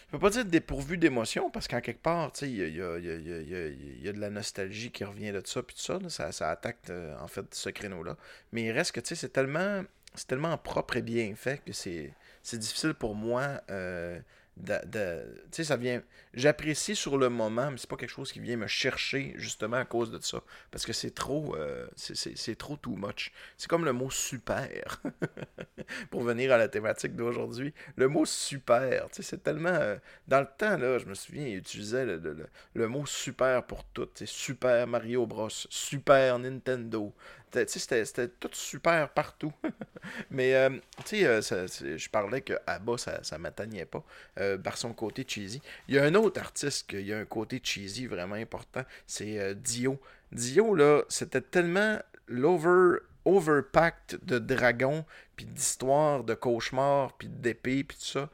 je 0.06 0.12
peux 0.12 0.18
pas 0.18 0.30
dire 0.30 0.44
dépourvu 0.44 0.98
d'émotion, 0.98 1.50
parce 1.50 1.68
qu'en 1.68 1.80
quelque 1.80 2.02
part, 2.02 2.32
il 2.42 2.48
y 2.48 2.62
a, 2.62 2.66
y, 2.66 2.82
a, 2.82 2.98
y, 2.98 4.02
y 4.02 4.08
a, 4.08 4.12
de 4.12 4.18
la 4.18 4.30
nostalgie 4.30 4.90
qui 4.90 5.04
revient 5.04 5.30
de 5.30 5.40
ça, 5.44 5.62
puis 5.62 5.76
tout 5.76 5.82
ça, 5.82 6.00
ça, 6.08 6.32
ça, 6.32 6.50
attaque 6.50 6.78
euh, 6.90 7.16
en 7.20 7.28
fait 7.28 7.54
ce 7.54 7.70
créneau-là. 7.70 8.16
Mais 8.50 8.64
il 8.64 8.72
reste 8.72 8.90
que, 8.92 9.00
c'est 9.04 9.32
tellement, 9.32 9.84
c'est 10.14 10.26
tellement 10.26 10.56
propre 10.58 10.96
et 10.96 11.02
bien 11.02 11.32
fait 11.36 11.62
que 11.64 11.72
c'est, 11.72 12.12
c'est 12.42 12.58
difficile 12.58 12.94
pour 12.94 13.14
moi 13.14 13.60
euh, 13.70 14.18
de, 14.56 15.22
tu 15.44 15.56
sais, 15.56 15.64
ça 15.64 15.76
vient. 15.76 16.02
J'apprécie 16.34 16.94
sur 16.94 17.18
le 17.18 17.28
moment, 17.28 17.70
mais 17.70 17.78
c'est 17.78 17.88
pas 17.88 17.96
quelque 17.96 18.10
chose 18.10 18.30
qui 18.30 18.40
vient 18.40 18.56
me 18.56 18.66
chercher 18.66 19.32
justement 19.36 19.78
à 19.78 19.84
cause 19.84 20.10
de 20.10 20.20
ça. 20.20 20.42
Parce 20.70 20.86
que 20.86 20.92
c'est 20.92 21.14
trop. 21.14 21.56
Euh, 21.56 21.86
c'est 21.96 22.56
trop 22.56 22.76
too 22.76 22.96
much. 22.96 23.32
C'est 23.56 23.68
comme 23.68 23.84
le 23.84 23.92
mot 23.92 24.10
super. 24.10 25.02
Pour 26.10 26.22
venir 26.22 26.52
à 26.52 26.58
la 26.58 26.68
thématique 26.68 27.16
d'aujourd'hui. 27.16 27.74
Le 27.96 28.08
mot 28.08 28.24
super, 28.24 29.08
tu 29.08 29.16
sais, 29.16 29.22
c'est 29.22 29.42
tellement. 29.42 29.70
Euh, 29.70 29.96
dans 30.28 30.40
le 30.40 30.48
temps, 30.58 30.76
là, 30.76 30.98
je 30.98 31.06
me 31.06 31.14
souviens, 31.14 31.46
il 31.46 31.56
utilisait 31.56 32.04
le, 32.04 32.48
le 32.74 32.88
mot 32.88 33.06
super 33.06 33.64
pour 33.64 33.84
tout. 33.84 34.08
Super 34.24 34.86
Mario 34.86 35.26
Bros. 35.26 35.48
Super 35.50 36.38
Nintendo. 36.38 37.12
C'était 37.52 38.28
tout 38.28 38.50
super 38.52 39.08
partout. 39.10 39.52
Mais, 40.30 40.54
euh, 40.54 40.70
euh, 41.12 41.40
je 41.40 42.08
parlais 42.08 42.40
que 42.40 42.54
Abba, 42.66 42.98
ça, 42.98 43.22
ça 43.22 43.38
m'atteignait 43.38 43.86
pas 43.86 44.04
euh, 44.38 44.58
par 44.58 44.76
son 44.76 44.92
côté 44.92 45.24
cheesy. 45.26 45.60
Il 45.88 45.94
y 45.94 45.98
a 45.98 46.04
un 46.04 46.14
autre 46.14 46.40
artiste 46.40 46.88
qui 46.88 47.12
a 47.12 47.18
un 47.18 47.24
côté 47.24 47.60
cheesy 47.62 48.06
vraiment 48.06 48.36
important, 48.36 48.82
c'est 49.06 49.54
Dio. 49.56 50.00
Dio, 50.32 50.74
là, 50.74 51.02
c'était 51.08 51.40
tellement 51.40 51.98
l'over 52.28 52.98
overpacked 53.24 54.20
de 54.24 54.38
dragons, 54.38 55.04
puis 55.36 55.44
d'histoires, 55.44 56.24
de 56.24 56.34
cauchemars, 56.34 57.12
puis 57.16 57.28
d'épées, 57.28 57.84
puis 57.84 57.96
tout 57.96 58.06
ça, 58.06 58.30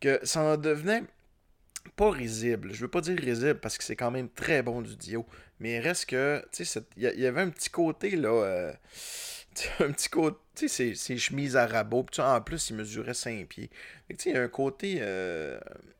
que 0.00 0.18
ça 0.24 0.40
en 0.42 0.56
devenait 0.56 1.04
pas 1.94 2.10
risible. 2.10 2.72
Je 2.72 2.80
veux 2.80 2.88
pas 2.88 3.00
dire 3.00 3.18
risible 3.18 3.60
parce 3.60 3.78
que 3.78 3.84
c'est 3.84 3.96
quand 3.96 4.10
même 4.10 4.28
très 4.28 4.62
bon 4.62 4.82
du 4.82 4.96
Dio. 4.96 5.24
Mais 5.60 5.76
il 5.76 5.80
reste 5.80 6.06
que, 6.06 6.44
tu 6.52 6.64
sais, 6.64 6.82
il 6.96 7.02
y, 7.02 7.26
avait 7.26 7.40
un 7.40 7.50
petit 7.50 7.70
côté, 7.70 8.10
là, 8.10 8.28
euh, 8.28 8.72
un 9.80 9.92
petit 9.92 10.08
côté, 10.08 10.36
tu 10.54 10.68
sais, 10.68 10.94
ses, 10.94 11.18
chemises 11.18 11.56
à 11.56 11.66
rabot, 11.66 12.06
en 12.18 12.40
plus, 12.40 12.70
il 12.70 12.76
mesurait 12.76 13.14
5 13.14 13.46
pieds. 13.48 13.70
tu 14.08 14.16
sais, 14.18 14.30
il 14.30 14.34
y 14.34 14.38
a 14.38 14.42
un 14.42 14.48
côté, 14.48 14.98
euh, 15.00 15.58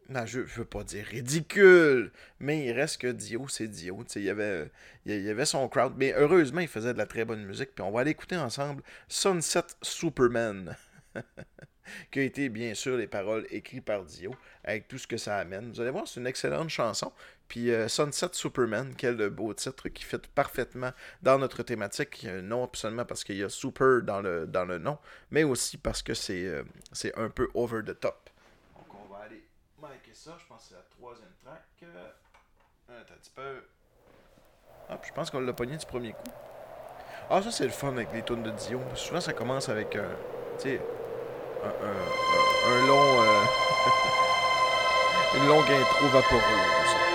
non, 0.08 0.24
je, 0.26 0.40
veux 0.40 0.64
pas 0.64 0.84
dire 0.84 1.04
ridicule, 1.06 2.12
mais 2.38 2.66
il 2.66 2.72
reste 2.72 3.00
que 3.00 3.08
Dio, 3.08 3.48
c'est 3.48 3.68
Dio. 3.68 4.04
Tu 4.04 4.12
sais, 4.12 4.20
il 4.20 4.26
y 4.26 4.30
avait, 4.30 4.70
il 5.04 5.20
y 5.22 5.30
avait 5.30 5.46
son 5.46 5.68
crowd, 5.68 5.94
mais 5.96 6.12
heureusement, 6.16 6.60
il 6.60 6.68
faisait 6.68 6.92
de 6.92 6.98
la 6.98 7.06
très 7.06 7.24
bonne 7.24 7.44
musique, 7.44 7.74
puis 7.74 7.82
on 7.82 7.90
va 7.90 8.00
aller 8.00 8.12
écouter 8.12 8.36
ensemble 8.36 8.82
Sunset 9.08 9.64
Superman. 9.82 10.76
qui 12.10 12.20
a 12.20 12.22
été 12.22 12.48
bien 12.48 12.74
sûr 12.74 12.96
les 12.96 13.06
paroles 13.06 13.46
écrites 13.50 13.84
par 13.84 14.04
Dio, 14.04 14.34
avec 14.64 14.88
tout 14.88 14.98
ce 14.98 15.06
que 15.06 15.16
ça 15.16 15.38
amène. 15.38 15.70
Vous 15.70 15.80
allez 15.80 15.90
voir, 15.90 16.06
c'est 16.06 16.20
une 16.20 16.26
excellente 16.26 16.68
chanson. 16.68 17.12
Puis 17.48 17.70
euh, 17.70 17.88
Sunset 17.88 18.30
Superman, 18.32 18.94
quel 18.96 19.30
beau 19.30 19.54
titre 19.54 19.88
qui 19.88 20.04
fit 20.04 20.16
parfaitement 20.34 20.90
dans 21.22 21.38
notre 21.38 21.62
thématique, 21.62 22.24
euh, 22.24 22.42
non 22.42 22.68
seulement 22.72 23.04
parce 23.04 23.22
qu'il 23.22 23.36
y 23.36 23.44
a 23.44 23.48
super 23.48 24.02
dans 24.02 24.20
le, 24.20 24.46
dans 24.46 24.64
le 24.64 24.78
nom, 24.78 24.98
mais 25.30 25.44
aussi 25.44 25.78
parce 25.78 26.02
que 26.02 26.14
c'est 26.14 26.44
euh, 26.46 26.64
un 27.16 27.30
peu 27.30 27.48
over 27.54 27.82
the 27.84 27.98
top. 27.98 28.30
Donc 28.76 28.86
on 28.94 29.12
va 29.12 29.22
aller 29.22 29.44
marquer 29.80 30.12
ça, 30.12 30.36
je 30.40 30.46
pense 30.46 30.62
que 30.62 30.68
c'est 30.70 30.74
la 30.74 30.82
troisième 30.90 31.30
track. 31.44 31.62
Un 32.88 33.02
petit 33.14 33.30
peu. 33.34 33.62
Hop, 34.88 35.04
je 35.04 35.12
pense 35.12 35.30
qu'on 35.30 35.40
l'a 35.40 35.52
pogné 35.52 35.76
du 35.76 35.86
premier 35.86 36.12
coup. 36.12 36.30
Ah, 37.28 37.42
ça 37.42 37.50
c'est 37.50 37.64
le 37.64 37.70
fun 37.70 37.92
avec 37.92 38.12
les 38.12 38.22
tunes 38.22 38.44
de 38.44 38.50
Dio. 38.50 38.80
Souvent 38.94 39.20
ça 39.20 39.32
commence 39.32 39.68
avec 39.68 39.96
un. 39.96 40.08
Tu 40.58 40.78
un, 41.64 42.86
long. 42.86 43.20
Euh, 43.20 43.44
une 45.36 45.48
longue 45.48 45.70
intro 45.70 46.06
vaporeuse. 46.08 47.05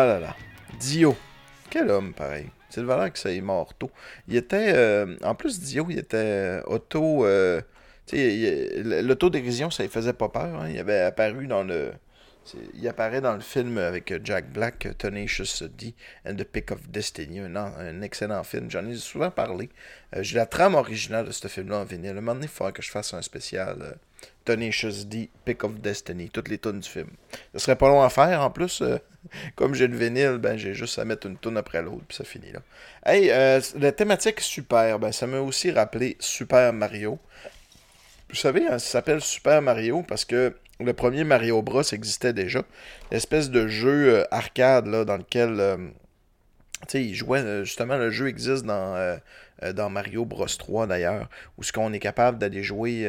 Ah 0.00 0.06
là 0.06 0.18
là. 0.18 0.34
Dio. 0.78 1.14
Quel 1.68 1.90
homme, 1.90 2.14
pareil. 2.14 2.46
C'est 2.70 2.80
le 2.80 2.86
valeur 2.86 3.12
que 3.12 3.18
ça 3.18 3.30
est 3.30 3.42
mort 3.42 3.74
tôt. 3.74 3.90
Il 4.28 4.34
était. 4.36 4.72
euh, 4.74 5.14
en 5.22 5.34
plus, 5.34 5.60
Dio, 5.60 5.86
il 5.90 5.98
était 5.98 6.16
euh, 6.16 6.62
auto. 6.64 7.26
euh, 7.26 7.60
l'autodérision, 8.10 9.70
ça 9.70 9.82
lui 9.82 9.90
faisait 9.90 10.14
pas 10.14 10.30
peur. 10.30 10.62
hein. 10.62 10.68
Il 10.70 10.78
avait 10.78 11.00
apparu 11.00 11.46
dans 11.46 11.62
le. 11.62 11.92
Il 12.74 12.88
apparaît 12.88 13.20
dans 13.20 13.34
le 13.34 13.40
film 13.40 13.76
avec 13.76 14.14
Jack 14.24 14.50
Black, 14.50 14.88
Tenacious 14.96 15.62
D 15.76 15.94
and 16.26 16.36
the 16.36 16.44
Pick 16.44 16.70
of 16.70 16.88
Destiny, 16.88 17.40
un, 17.40 18.00
excellent 18.00 18.42
film. 18.42 18.70
J'en 18.70 18.86
ai 18.86 18.94
souvent 18.96 19.30
parlé. 19.30 19.68
Euh, 20.16 20.22
J'ai 20.22 20.36
la 20.38 20.46
trame 20.46 20.74
originale 20.76 21.26
de 21.26 21.32
ce 21.32 21.46
film-là 21.46 21.80
en 21.80 21.84
vinyle. 21.84 22.12
Un 22.12 22.14
moment 22.14 22.32
donné, 22.32 22.46
il 22.46 22.48
faudra 22.48 22.72
que 22.72 22.80
je 22.80 22.90
fasse 22.90 23.12
un 23.12 23.20
spécial 23.20 23.76
euh, 23.82 23.92
Tenacious 24.46 25.04
D, 25.04 25.28
Pick 25.44 25.62
of 25.64 25.78
Destiny, 25.80 26.30
toutes 26.30 26.48
les 26.48 26.56
tunes 26.58 26.80
du 26.80 26.88
film. 26.88 27.08
Ce 27.52 27.58
serait 27.58 27.76
pas 27.76 27.88
long 27.88 28.02
à 28.02 28.08
faire 28.08 28.40
en 28.40 28.50
plus. 28.50 28.82
comme 29.56 29.74
j'ai 29.74 29.86
le 29.86 29.96
vinyle, 29.96 30.38
ben 30.38 30.56
j'ai 30.56 30.74
juste 30.74 30.98
à 30.98 31.04
mettre 31.04 31.26
une 31.26 31.38
tune 31.38 31.56
après 31.56 31.82
l'autre, 31.82 32.04
puis 32.08 32.16
ça 32.16 32.24
finit 32.24 32.52
là. 32.52 32.60
Hey, 33.04 33.30
euh, 33.30 33.60
la 33.78 33.92
thématique 33.92 34.40
super, 34.40 34.98
ben 34.98 35.12
ça 35.12 35.26
m'a 35.26 35.40
aussi 35.40 35.70
rappelé 35.70 36.16
Super 36.20 36.72
Mario. 36.72 37.18
Vous 38.28 38.36
savez, 38.36 38.66
hein, 38.66 38.78
ça 38.78 38.90
s'appelle 38.90 39.20
Super 39.20 39.60
Mario 39.60 40.02
parce 40.02 40.24
que 40.24 40.54
le 40.78 40.92
premier 40.92 41.24
Mario 41.24 41.60
Bros 41.62 41.82
existait 41.82 42.32
déjà. 42.32 42.62
L'espèce 43.10 43.50
de 43.50 43.66
jeu 43.66 44.14
euh, 44.14 44.24
arcade 44.30 44.88
dans 44.88 45.16
lequel 45.16 45.60
euh, 45.60 45.76
tu 46.88 47.14
sais, 47.14 47.64
justement, 47.64 47.98
le 47.98 48.10
jeu 48.10 48.28
existe 48.28 48.64
dans, 48.64 49.18
dans 49.74 49.90
Mario 49.90 50.24
Bros 50.24 50.46
3 50.46 50.86
d'ailleurs, 50.86 51.28
où 51.58 51.62
ce 51.62 51.72
qu'on 51.72 51.92
est 51.92 51.98
capable 51.98 52.38
d'aller 52.38 52.62
jouer, 52.62 53.04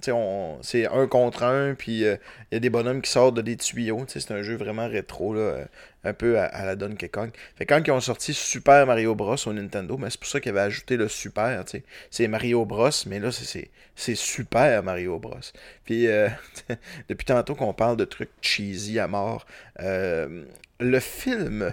c'est 0.00 0.86
un 0.86 1.06
contre 1.06 1.42
un, 1.42 1.74
puis 1.74 2.04
euh, 2.04 2.16
il 2.50 2.54
y 2.54 2.56
a 2.56 2.60
des 2.60 2.70
bonhommes 2.70 3.02
qui 3.02 3.10
sortent 3.10 3.34
de 3.34 3.42
des 3.42 3.56
tuyaux, 3.56 4.04
c'est 4.08 4.30
un 4.30 4.42
jeu 4.42 4.56
vraiment 4.56 4.88
rétro, 4.88 5.34
là, 5.34 5.40
euh, 5.40 5.64
un 6.04 6.12
peu 6.12 6.38
à, 6.38 6.64
la 6.64 6.76
Donkey 6.76 7.08
Kong. 7.08 7.30
Fait 7.56 7.66
quand 7.66 7.82
ils 7.84 7.90
ont 7.90 8.00
sorti 8.00 8.32
Super 8.34 8.86
Mario 8.86 9.14
Bros 9.14 9.36
au 9.46 9.52
Nintendo, 9.52 9.96
ben, 9.96 10.08
c'est 10.10 10.20
pour 10.20 10.28
ça 10.28 10.40
qu'ils 10.40 10.50
avaient 10.50 10.60
ajouté 10.60 10.96
le 10.96 11.08
Super. 11.08 11.64
C'est 12.10 12.28
Mario 12.28 12.64
Bros, 12.64 12.90
mais 13.06 13.18
là, 13.18 13.30
c'est- 13.32 13.70
Super 13.96 14.82
Mario 14.82 15.18
Bros. 15.18 15.40
Puis, 15.84 16.06
euh, 16.06 16.28
depuis 17.08 17.24
tantôt 17.24 17.54
qu'on 17.54 17.72
parle 17.72 17.96
de 17.96 18.04
trucs 18.04 18.30
cheesy 18.40 18.98
à 18.98 19.08
mort, 19.08 19.46
le 19.78 21.00
film... 21.00 21.72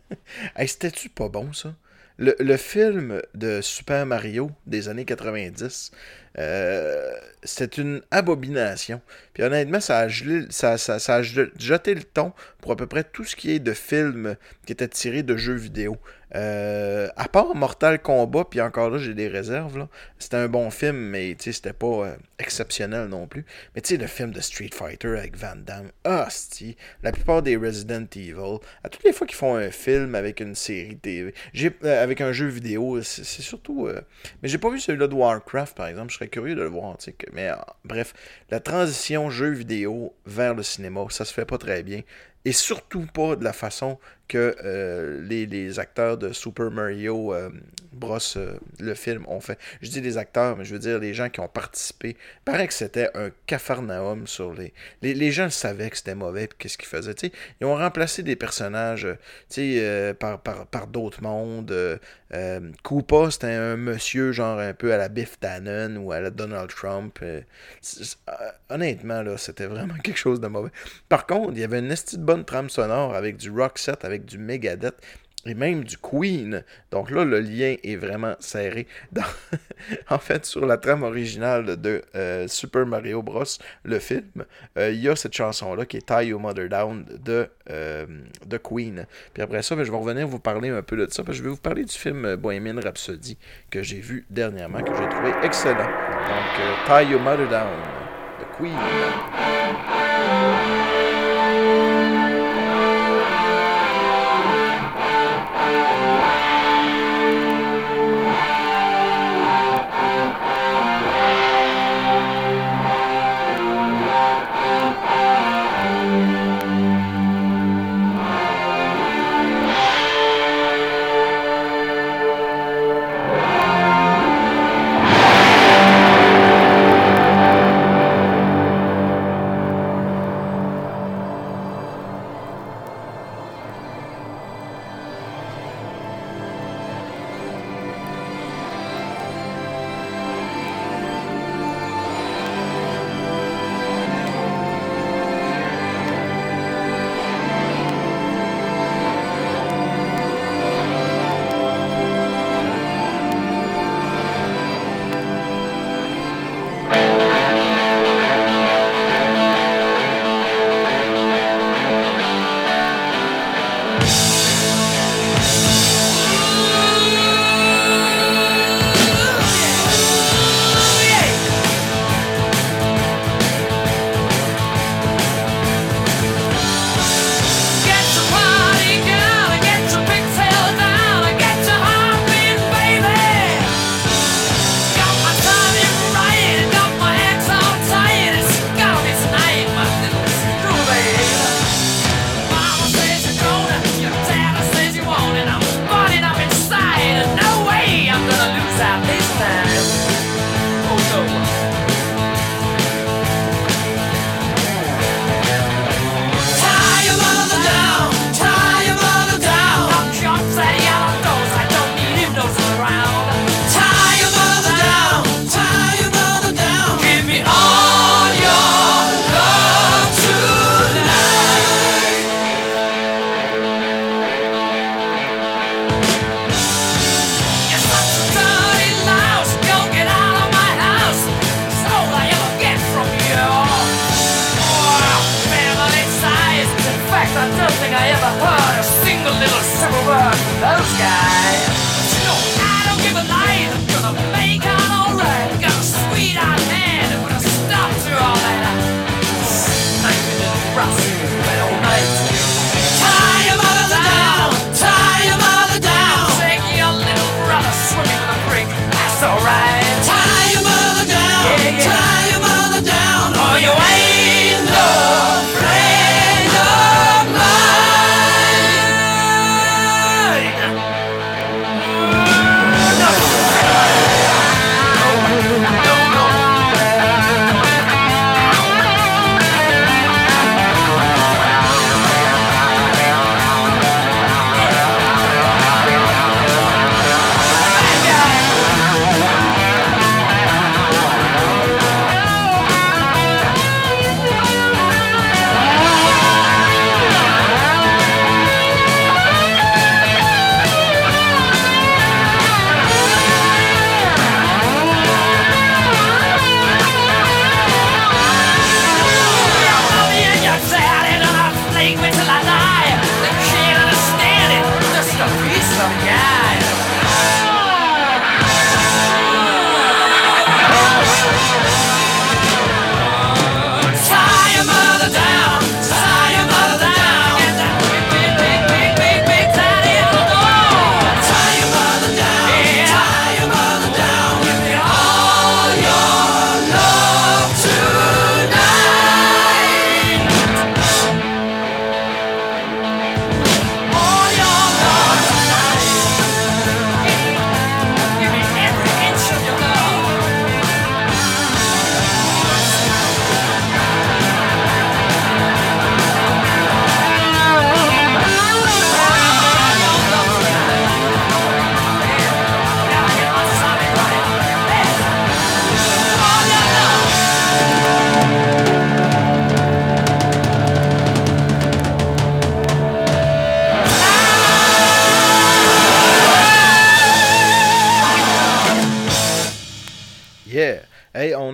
hey, 0.56 0.66
c'était-tu 0.66 1.08
pas 1.08 1.28
bon, 1.28 1.52
ça? 1.52 1.74
Le, 2.20 2.34
le 2.40 2.56
film 2.56 3.22
de 3.34 3.60
Super 3.60 4.04
Mario 4.04 4.50
des 4.66 4.88
années 4.88 5.04
90, 5.04 5.92
euh, 6.38 7.12
c'était 7.44 7.80
une 7.80 8.02
abomination. 8.10 9.00
Puis 9.34 9.42
honnêtement, 9.42 9.80
ça 9.80 9.98
a, 9.98 10.08
gelé- 10.08 10.50
ça, 10.50 10.76
ça- 10.78 10.98
ça 10.98 11.16
a 11.16 11.22
je- 11.22 11.50
jeté 11.58 11.94
le 11.94 12.02
ton 12.02 12.32
pour 12.60 12.72
à 12.72 12.76
peu 12.76 12.86
près 12.86 13.04
tout 13.04 13.24
ce 13.24 13.36
qui 13.36 13.52
est 13.52 13.58
de 13.60 13.72
films 13.72 14.36
qui 14.66 14.72
étaient 14.72 14.88
tirés 14.88 15.22
de 15.22 15.36
jeux 15.36 15.54
vidéo. 15.54 15.96
Euh, 16.34 17.08
à 17.16 17.26
part 17.26 17.54
Mortal 17.54 18.02
Kombat, 18.02 18.44
puis 18.50 18.60
encore 18.60 18.90
là, 18.90 18.98
j'ai 18.98 19.14
des 19.14 19.28
réserves. 19.28 19.86
C'était 20.18 20.36
un 20.36 20.48
bon 20.48 20.70
film, 20.70 20.96
mais 20.96 21.34
c'était 21.40 21.72
pas 21.72 21.86
euh, 21.86 22.16
exceptionnel 22.38 23.06
non 23.08 23.26
plus. 23.26 23.46
Mais 23.74 23.80
tu 23.80 23.94
sais, 23.94 23.96
le 23.96 24.06
film 24.06 24.32
de 24.32 24.40
Street 24.42 24.68
Fighter 24.74 25.16
avec 25.16 25.36
Van 25.38 25.54
Damme, 25.56 25.90
hostie, 26.04 26.76
la 27.02 27.12
plupart 27.12 27.40
des 27.42 27.56
Resident 27.56 28.04
Evil, 28.14 28.58
à 28.84 28.90
toutes 28.90 29.04
les 29.04 29.14
fois 29.14 29.26
qu'ils 29.26 29.38
font 29.38 29.54
un 29.56 29.70
film 29.70 30.14
avec 30.14 30.40
une 30.40 30.54
série 30.54 30.98
TV, 30.98 31.32
avec 31.82 32.20
un 32.20 32.32
jeu 32.32 32.46
vidéo, 32.48 33.00
c'est, 33.02 33.24
c'est 33.24 33.40
surtout. 33.42 33.88
mais 34.42 34.48
j'ai 34.50 34.58
pas 34.58 34.68
vu 34.68 34.80
celui-là 34.80 35.06
de 35.06 35.14
Warcraft, 35.14 35.74
par 35.74 35.86
exemple. 35.86 36.12
Curieux 36.28 36.54
de 36.54 36.62
le 36.62 36.68
voir. 36.68 36.96
tu 36.98 37.06
sais, 37.06 37.12
que- 37.12 37.26
mais 37.32 37.48
euh, 37.50 37.56
bref, 37.84 38.14
la 38.50 38.60
transition 38.60 39.30
jeu 39.30 39.50
vidéo 39.50 40.14
vers 40.26 40.54
le 40.54 40.62
cinéma, 40.62 41.04
ça 41.10 41.24
se 41.24 41.32
fait 41.34 41.44
pas 41.46 41.58
très 41.58 41.82
bien. 41.82 42.02
Et 42.44 42.52
surtout 42.52 43.06
pas 43.06 43.36
de 43.36 43.44
la 43.44 43.52
façon 43.52 43.98
que 44.28 44.54
euh, 44.64 45.22
les, 45.26 45.46
les 45.46 45.78
acteurs 45.78 46.18
de 46.18 46.32
Super 46.32 46.70
Mario 46.70 47.34
euh, 47.34 47.50
Bros, 47.92 48.18
euh, 48.36 48.52
le 48.78 48.94
film, 48.94 49.24
ont 49.26 49.40
fait. 49.40 49.58
Je 49.80 49.90
dis 49.90 50.00
les 50.00 50.18
acteurs, 50.18 50.56
mais 50.56 50.64
je 50.64 50.72
veux 50.72 50.78
dire 50.78 50.98
les 50.98 51.14
gens 51.14 51.30
qui 51.30 51.40
ont 51.40 51.48
participé. 51.48 52.10
Il 52.10 52.44
paraît 52.44 52.68
que 52.68 52.74
c'était 52.74 53.10
un 53.14 53.30
cafarnaum 53.46 54.26
sur 54.26 54.52
les... 54.52 54.72
Les, 55.02 55.14
les 55.14 55.32
gens 55.32 55.50
savaient 55.50 55.90
que 55.90 55.96
c'était 55.96 56.14
mauvais, 56.14 56.46
puis 56.46 56.58
qu'est-ce 56.58 56.78
qu'ils 56.78 56.86
faisaient. 56.88 57.14
Ils 57.60 57.66
ont 57.66 57.76
remplacé 57.76 58.22
des 58.22 58.36
personnages 58.36 59.08
euh, 59.58 60.14
par, 60.14 60.40
par, 60.40 60.66
par 60.66 60.86
d'autres 60.86 61.22
mondes. 61.22 61.74
Koopa, 62.82 63.30
c'était 63.30 63.46
un 63.46 63.76
monsieur 63.76 64.32
genre 64.32 64.58
un 64.58 64.74
peu 64.74 64.92
à 64.92 64.98
la 64.98 65.08
Biff 65.08 65.40
Tannen 65.40 65.96
ou 65.96 66.12
à 66.12 66.20
la 66.20 66.30
Donald 66.30 66.68
Trump. 66.68 67.18
honnêtement, 68.68 69.22
là, 69.22 69.38
c'était 69.38 69.66
vraiment 69.66 69.94
quelque 70.04 70.18
chose 70.18 70.40
de 70.40 70.46
mauvais. 70.46 70.70
Par 71.08 71.26
contre, 71.26 71.52
il 71.54 71.60
y 71.60 71.64
avait 71.64 71.78
une 71.78 71.90
esti 71.90 72.18
de 72.18 72.22
bonne 72.22 72.44
trame 72.44 72.68
sonore 72.68 73.14
avec 73.14 73.38
du 73.38 73.50
rock 73.50 73.78
set, 73.78 74.04
avec 74.04 74.17
du 74.24 74.38
Megadeth 74.38 74.96
et 75.46 75.54
même 75.54 75.84
du 75.84 75.96
Queen. 75.96 76.64
Donc 76.90 77.10
là, 77.10 77.24
le 77.24 77.40
lien 77.40 77.76
est 77.82 77.96
vraiment 77.96 78.34
serré. 78.40 78.86
En 80.10 80.18
fait, 80.18 80.44
sur 80.44 80.66
la 80.66 80.76
trame 80.76 81.04
originale 81.04 81.80
de 81.80 82.02
euh, 82.16 82.48
Super 82.48 82.84
Mario 82.84 83.22
Bros, 83.22 83.44
le 83.84 83.98
film, 84.00 84.44
euh, 84.76 84.90
il 84.90 85.00
y 85.00 85.08
a 85.08 85.14
cette 85.14 85.34
chanson-là 85.34 85.86
qui 85.86 85.98
est 85.98 86.06
Tie 86.06 86.26
Your 86.26 86.40
Mother 86.40 86.68
Down 86.68 87.04
de, 87.24 87.48
euh, 87.70 88.06
de 88.44 88.56
Queen. 88.58 89.06
Puis 89.32 89.42
après 89.42 89.62
ça, 89.62 89.76
ben, 89.76 89.84
je 89.84 89.90
vais 89.92 89.96
revenir 89.96 90.26
vous 90.26 90.40
parler 90.40 90.70
un 90.70 90.82
peu 90.82 90.96
de 90.96 91.06
ça, 91.10 91.22
parce 91.22 91.38
je 91.38 91.42
vais 91.42 91.50
vous 91.50 91.56
parler 91.56 91.84
du 91.84 91.94
film 91.94 92.34
Bohemian 92.36 92.80
Rhapsody 92.82 93.38
que 93.70 93.82
j'ai 93.82 94.00
vu 94.00 94.26
dernièrement, 94.30 94.82
que 94.82 94.92
j'ai 94.94 95.08
trouvé 95.08 95.32
excellent. 95.44 95.78
Donc, 95.78 96.86
Tie 96.86 97.10
Your 97.12 97.20
Mother 97.20 97.48
Down 97.48 97.78
de 98.40 98.56
Queen. 98.56 98.74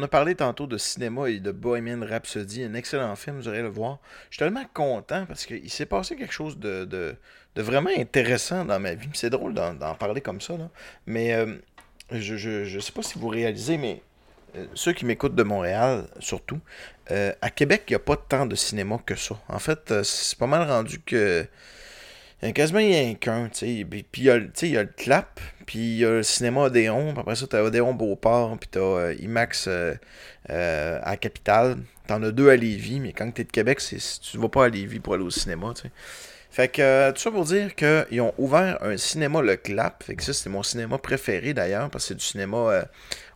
A 0.04 0.08
parlé 0.08 0.34
tantôt 0.34 0.66
de 0.66 0.78
cinéma 0.78 1.28
et 1.28 1.40
de 1.40 1.50
Bohemian 1.50 2.00
Rhapsody, 2.06 2.62
un 2.64 2.74
excellent 2.74 3.16
film, 3.16 3.36
vous 3.36 3.48
irez 3.48 3.62
le 3.62 3.68
voir. 3.68 3.98
Je 4.30 4.36
suis 4.36 4.38
tellement 4.38 4.64
content 4.72 5.26
parce 5.26 5.46
qu'il 5.46 5.70
s'est 5.70 5.86
passé 5.86 6.16
quelque 6.16 6.32
chose 6.32 6.58
de, 6.58 7.16
vraiment 7.56 7.90
intéressant 7.96 8.64
dans 8.64 8.78
ma 8.78 8.94
vie. 8.94 9.08
C'est 9.14 9.30
drôle 9.30 9.54
d'en 9.54 9.94
parler 9.94 10.20
comme 10.20 10.40
ça. 10.40 10.54
Mais 11.06 11.34
euh, 11.34 11.56
je, 12.12 12.36
je 12.36 12.80
sais 12.80 12.92
pas 12.92 13.02
si 13.02 13.18
vous 13.18 13.28
réalisez, 13.28 13.76
mais 13.78 14.00
euh, 14.56 14.66
ceux 14.74 14.92
qui 14.92 15.04
m'écoutent 15.04 15.34
de 15.34 15.42
Montréal, 15.42 16.06
surtout, 16.20 16.60
euh, 17.10 17.32
à 17.42 17.50
Québec, 17.50 17.84
il 17.88 17.92
n'y 17.92 17.96
a 17.96 18.00
pas 18.00 18.16
tant 18.16 18.46
de 18.46 18.54
cinéma 18.54 18.98
que 19.04 19.16
ça. 19.16 19.38
En 19.48 19.58
fait, 19.58 20.02
c'est 20.02 20.38
pas 20.38 20.46
mal 20.46 20.68
rendu 20.68 21.00
que. 21.00 21.46
Il 22.42 22.46
y 22.48 22.50
a 22.50 22.52
quasiment 22.52 23.14
qu'un, 23.20 23.48
tu 23.48 23.58
sais. 23.58 23.84
Puis 23.84 24.04
il 24.18 24.24
y, 24.24 24.30
a 24.30 24.36
le- 24.38 24.86
clap, 24.96 25.40
puis 25.66 25.78
il 25.78 25.96
y 25.98 26.04
a 26.04 26.10
le 26.10 26.22
cinéma 26.22 26.62
Odéon, 26.62 27.12
puis 27.12 27.20
après 27.20 27.36
ça, 27.36 27.46
t'as 27.46 27.62
Odéon 27.62 27.94
Beauport, 27.94 28.58
puis 28.58 28.68
t'as 28.70 28.80
euh, 28.80 29.14
IMAX 29.18 29.66
euh, 29.68 29.94
euh, 30.50 31.00
à 31.02 31.16
Capitale. 31.16 31.78
T'en 32.06 32.22
as 32.22 32.32
deux 32.32 32.50
à 32.50 32.56
Lévis, 32.56 33.00
mais 33.00 33.12
quand 33.14 33.30
t'es 33.32 33.44
de 33.44 33.50
Québec, 33.50 33.80
c'est, 33.80 33.98
tu 34.20 34.36
vas 34.36 34.48
pas 34.50 34.66
à 34.66 34.68
Lévis 34.68 35.00
pour 35.00 35.14
aller 35.14 35.24
au 35.24 35.30
cinéma, 35.30 35.72
tu 35.74 35.82
sais. 35.82 35.90
Fait 36.54 36.68
que, 36.68 36.80
euh, 36.82 37.10
tout 37.10 37.18
ça 37.20 37.32
pour 37.32 37.44
dire 37.44 37.74
qu'ils 37.74 38.20
ont 38.20 38.32
ouvert 38.38 38.78
un 38.80 38.96
cinéma 38.96 39.42
Le 39.42 39.56
Clap. 39.56 40.04
Fait 40.04 40.14
que 40.14 40.22
ça, 40.22 40.32
c'est 40.32 40.48
mon 40.48 40.62
cinéma 40.62 40.98
préféré 40.98 41.52
d'ailleurs, 41.52 41.90
parce 41.90 42.04
que 42.04 42.08
c'est 42.10 42.14
du 42.14 42.24
cinéma. 42.24 42.56
euh, 42.56 42.84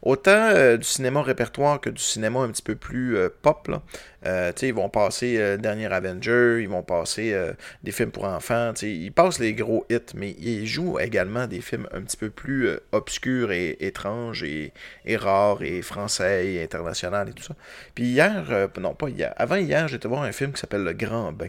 autant 0.03 0.51
euh, 0.53 0.77
du 0.77 0.85
cinéma 0.85 1.23
répertoire 1.23 1.81
que 1.81 1.91
du 1.91 2.01
cinéma 2.01 2.39
un 2.39 2.51
petit 2.51 2.63
peu 2.63 2.77
plus 2.77 3.19
pop. 3.43 3.67
Là. 3.67 4.53
Ils 4.63 4.73
vont 4.73 4.89
passer 4.89 5.59
dernier 5.59 5.87
Avenger, 5.87 6.61
ils 6.63 6.69
vont 6.69 6.85
passer 6.85 7.37
des 7.83 7.91
films 7.91 8.13
pour 8.13 8.23
enfants. 8.23 8.73
Ils 8.83 9.11
passent 9.11 9.41
les 9.41 9.53
gros 9.53 9.85
hits, 9.91 10.15
mais 10.15 10.37
ils 10.39 10.69
jouent 10.69 11.01
également 11.01 11.49
des 11.49 11.61
films 11.61 11.89
un 11.93 12.03
petit 12.03 12.17
peu 12.17 12.31
plus 12.31 12.71
obscurs 12.93 13.51
et 13.51 13.79
étranges 13.81 14.45
et, 14.45 14.73
rares 15.17 15.65
et 15.65 15.83
français 15.83 16.53
et 16.53 16.63
international 16.63 17.31
et 17.31 17.33
tout 17.33 17.43
ça. 17.43 17.57
Puis 17.97 18.05
hier, 18.05 18.69
non 18.81 18.95
pas 18.95 19.09
hier, 19.09 19.35
avant 19.37 19.57
hier, 19.57 19.89
j'étais 19.89 20.07
voir 20.07 20.23
un 20.23 20.33
film 20.33 20.53
qui 20.53 20.61
s'appelle 20.61 20.85
Le 20.85 20.93
Grand 20.93 21.33
Bain. 21.33 21.49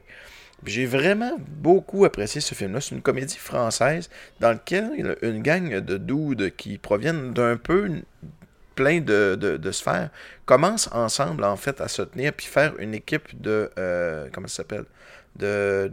J'ai 0.65 0.85
vraiment 0.85 1.37
beaucoup 1.39 2.05
apprécié 2.05 2.41
ce 2.41 2.53
film-là. 2.53 2.81
C'est 2.81 2.95
une 2.95 3.01
comédie 3.01 3.37
française 3.37 4.09
dans 4.39 4.49
laquelle 4.49 5.17
une 5.21 5.41
gang 5.41 5.79
de 5.79 5.97
dudes 5.97 6.55
qui 6.55 6.77
proviennent 6.77 7.33
d'un 7.33 7.57
peu 7.57 7.89
plein 8.75 9.01
de, 9.01 9.71
sphères 9.71 10.09
commencent 10.45 10.89
ensemble 10.93 11.43
en 11.43 11.57
fait 11.57 11.81
à 11.81 11.87
se 11.87 12.01
tenir 12.01 12.33
puis 12.33 12.45
faire 12.45 12.73
une 12.79 12.93
équipe 12.93 13.41
de 13.41 13.69
euh, 13.77 14.27
comment 14.31 14.47
ça 14.47 14.57
s'appelle? 14.57 14.85
De, 15.35 15.89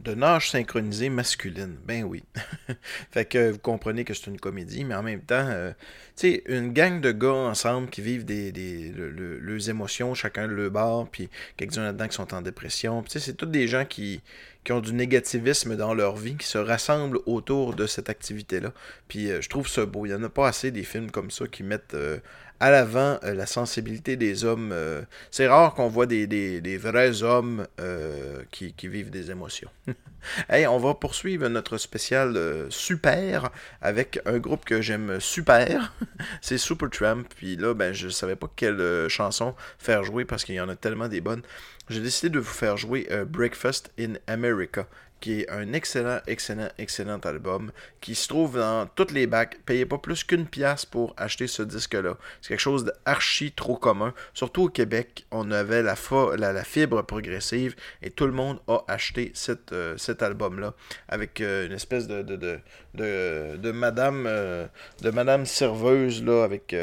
de, 0.00 0.14
nage 0.14 0.50
synchronisée 0.50 1.08
masculine. 1.08 1.76
Ben 1.86 2.04
oui. 2.04 2.24
fait 3.10 3.24
que 3.24 3.50
vous 3.52 3.58
comprenez 3.58 4.04
que 4.04 4.14
c'est 4.14 4.26
une 4.26 4.38
comédie, 4.40 4.84
mais 4.84 4.94
en 4.94 5.02
même 5.02 5.20
temps, 5.22 5.46
euh, 5.48 5.72
tu 6.16 6.30
sais, 6.32 6.42
une 6.46 6.72
gang 6.72 7.00
de 7.00 7.12
gars 7.12 7.32
ensemble 7.32 7.88
qui 7.90 8.02
vivent 8.02 8.24
des, 8.24 8.52
le- 8.52 9.10
le- 9.10 9.38
leurs 9.38 9.68
émotions, 9.70 10.14
chacun 10.14 10.48
de 10.48 10.52
leur 10.52 11.08
puis 11.08 11.28
quelques-uns 11.56 11.84
là-dedans 11.84 12.08
qui 12.08 12.14
sont 12.14 12.34
en 12.34 12.42
dépression. 12.42 13.02
Tu 13.02 13.10
sais, 13.10 13.20
c'est 13.20 13.34
tous 13.34 13.46
des 13.46 13.66
gens 13.68 13.84
qui, 13.84 14.20
qui 14.64 14.72
ont 14.72 14.80
du 14.80 14.92
négativisme 14.92 15.76
dans 15.76 15.94
leur 15.94 16.16
vie, 16.16 16.36
qui 16.36 16.46
se 16.46 16.58
rassemblent 16.58 17.18
autour 17.26 17.74
de 17.74 17.86
cette 17.86 18.08
activité-là. 18.08 18.72
Puis 19.08 19.30
euh, 19.30 19.40
je 19.40 19.48
trouve 19.48 19.68
ça 19.68 19.86
beau. 19.86 20.06
Il 20.06 20.10
n'y 20.10 20.14
en 20.14 20.22
a 20.22 20.28
pas 20.28 20.48
assez 20.48 20.70
des 20.70 20.84
films 20.84 21.10
comme 21.10 21.30
ça 21.30 21.46
qui 21.46 21.62
mettent 21.62 21.94
euh, 21.94 22.18
à 22.60 22.70
l'avant 22.70 23.18
euh, 23.24 23.34
la 23.34 23.46
sensibilité 23.46 24.16
des 24.16 24.44
hommes. 24.44 24.70
euh. 24.72 25.02
c'est 25.30 25.46
rare 25.46 25.74
qu'on 25.74 25.88
voit 25.88 26.06
des, 26.06 26.78
vrais 26.78 27.22
hommes 27.22 27.66
euh, 27.80 28.42
qui, 28.50 28.72
qui 28.72 28.88
vivent 28.88 29.10
des 29.10 29.30
émotions. 29.30 29.70
hey, 30.48 30.66
on 30.66 30.78
va 30.78 30.94
poursuivre 30.94 31.48
notre 31.48 31.76
spécial 31.78 32.38
super 32.70 33.50
avec 33.82 34.20
un 34.26 34.38
groupe 34.38 34.64
que 34.64 34.80
j'aime 34.80 35.20
super. 35.20 35.92
c'est 36.40 36.58
Supertramp. 36.58 37.24
Puis 37.36 37.56
là, 37.56 37.74
ben, 37.74 37.92
je 37.92 38.08
savais 38.08 38.36
pas 38.36 38.50
quelle 38.54 39.08
chanson 39.08 39.54
faire 39.78 40.04
jouer 40.04 40.24
parce 40.24 40.44
qu'il 40.44 40.54
y 40.54 40.60
en 40.60 40.68
a 40.68 40.76
tellement 40.76 41.08
des 41.08 41.20
bonnes. 41.20 41.42
J'ai 41.90 42.00
décidé 42.00 42.30
de 42.30 42.38
vous 42.38 42.44
faire 42.44 42.78
jouer 42.78 43.06
Breakfast 43.26 43.92
in 44.00 44.14
America, 44.26 44.86
qui 45.24 45.40
est 45.40 45.50
un 45.50 45.72
excellent, 45.72 46.18
excellent, 46.26 46.68
excellent 46.76 47.18
album 47.20 47.72
qui 48.02 48.14
se 48.14 48.28
trouve 48.28 48.58
dans 48.58 48.86
toutes 48.94 49.10
les 49.10 49.26
bacs. 49.26 49.56
Payez 49.64 49.86
pas 49.86 49.96
plus 49.96 50.22
qu'une 50.22 50.44
pièce 50.44 50.84
pour 50.84 51.14
acheter 51.16 51.46
ce 51.46 51.62
disque-là. 51.62 52.18
C'est 52.42 52.48
quelque 52.48 52.58
chose 52.58 52.84
d'archi 52.84 53.50
trop 53.50 53.76
commun. 53.76 54.12
Surtout 54.34 54.64
au 54.64 54.68
Québec, 54.68 55.24
on 55.30 55.50
avait 55.50 55.82
la, 55.82 55.94
la, 56.36 56.52
la 56.52 56.62
fibre 56.62 57.00
progressive 57.00 57.74
et 58.02 58.10
tout 58.10 58.26
le 58.26 58.32
monde 58.32 58.60
a 58.68 58.84
acheté 58.86 59.32
euh, 59.72 59.96
cet 59.96 60.22
album-là 60.22 60.74
avec 61.08 61.40
euh, 61.40 61.64
une 61.68 61.72
espèce 61.72 62.06
de, 62.06 62.20
de, 62.20 62.36
de, 62.36 62.58
de, 62.92 63.56
de 63.56 63.70
madame 63.70 64.26
euh, 64.26 64.66
de 65.00 65.08
madame 65.08 65.46
serveuse 65.46 66.22
là, 66.22 66.44
avec, 66.44 66.76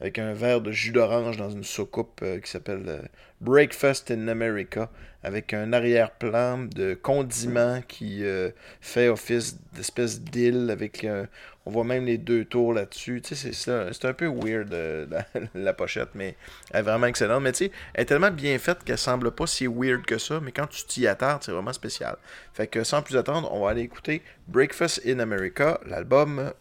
avec 0.00 0.18
un 0.18 0.32
verre 0.32 0.62
de 0.62 0.72
jus 0.72 0.90
d'orange 0.90 1.36
dans 1.36 1.50
une 1.50 1.62
soucoupe 1.62 2.24
qui 2.42 2.50
s'appelle 2.50 3.08
Breakfast 3.40 4.10
in 4.10 4.28
America 4.28 4.90
avec 5.22 5.52
un 5.52 5.72
arrière-plan 5.72 6.58
de 6.58 6.94
condiments 6.94 7.80
qui 7.86 8.24
euh, 8.24 8.50
fait 8.80 9.08
office 9.08 9.58
d'espèce 9.72 10.20
d'île 10.20 10.70
avec 10.70 11.04
euh, 11.04 11.26
on 11.66 11.70
voit 11.70 11.84
même 11.84 12.04
les 12.04 12.18
deux 12.18 12.44
tours 12.44 12.72
là-dessus 12.72 13.20
tu 13.22 13.34
sais 13.34 13.52
c'est 13.52 13.90
ça- 13.92 14.08
un 14.08 14.12
peu 14.12 14.26
weird 14.26 14.72
euh, 14.72 15.06
la, 15.54 15.72
pochette 15.72 16.10
mais 16.14 16.36
elle 16.70 16.80
est 16.80 16.82
vraiment 16.82 17.06
excellente 17.06 17.42
mais 17.42 17.52
tu 17.52 17.66
sais 17.66 17.72
elle 17.94 18.02
est 18.02 18.06
tellement 18.06 18.30
bien 18.30 18.58
faite 18.58 18.84
qu'elle 18.84 18.98
semble 18.98 19.32
pas 19.32 19.46
si 19.46 19.66
weird 19.66 20.04
que 20.04 20.18
ça 20.18 20.40
mais 20.40 20.52
quand 20.52 20.68
tu 20.68 20.84
t'y 20.84 21.06
attardes 21.06 21.42
c'est 21.42 21.52
vraiment 21.52 21.72
spécial 21.72 22.16
fait 22.52 22.68
que 22.68 22.84
sans 22.84 23.02
plus 23.02 23.16
attendre 23.16 23.52
on 23.52 23.64
va 23.64 23.70
aller 23.70 23.82
écouter 23.82 24.22
Breakfast 24.46 25.02
in 25.04 25.18
America 25.18 25.80
l'album 25.86 26.52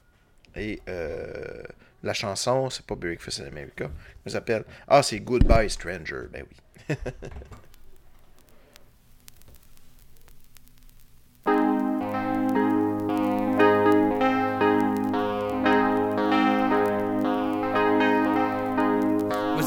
et 0.56 0.82
la 2.04 2.14
chanson, 2.14 2.70
c'est 2.70 2.86
pas 2.86 2.96
Breakfast 2.96 3.42
in 3.42 3.48
America. 3.48 3.90
Elle 4.26 4.32
s'appelle. 4.32 4.64
Ah, 4.88 5.04
c'est 5.04 5.20
Goodbye 5.20 5.70
Stranger. 5.70 6.24
Ben 6.32 6.44
oui. 6.50 6.58
Was 6.88 7.00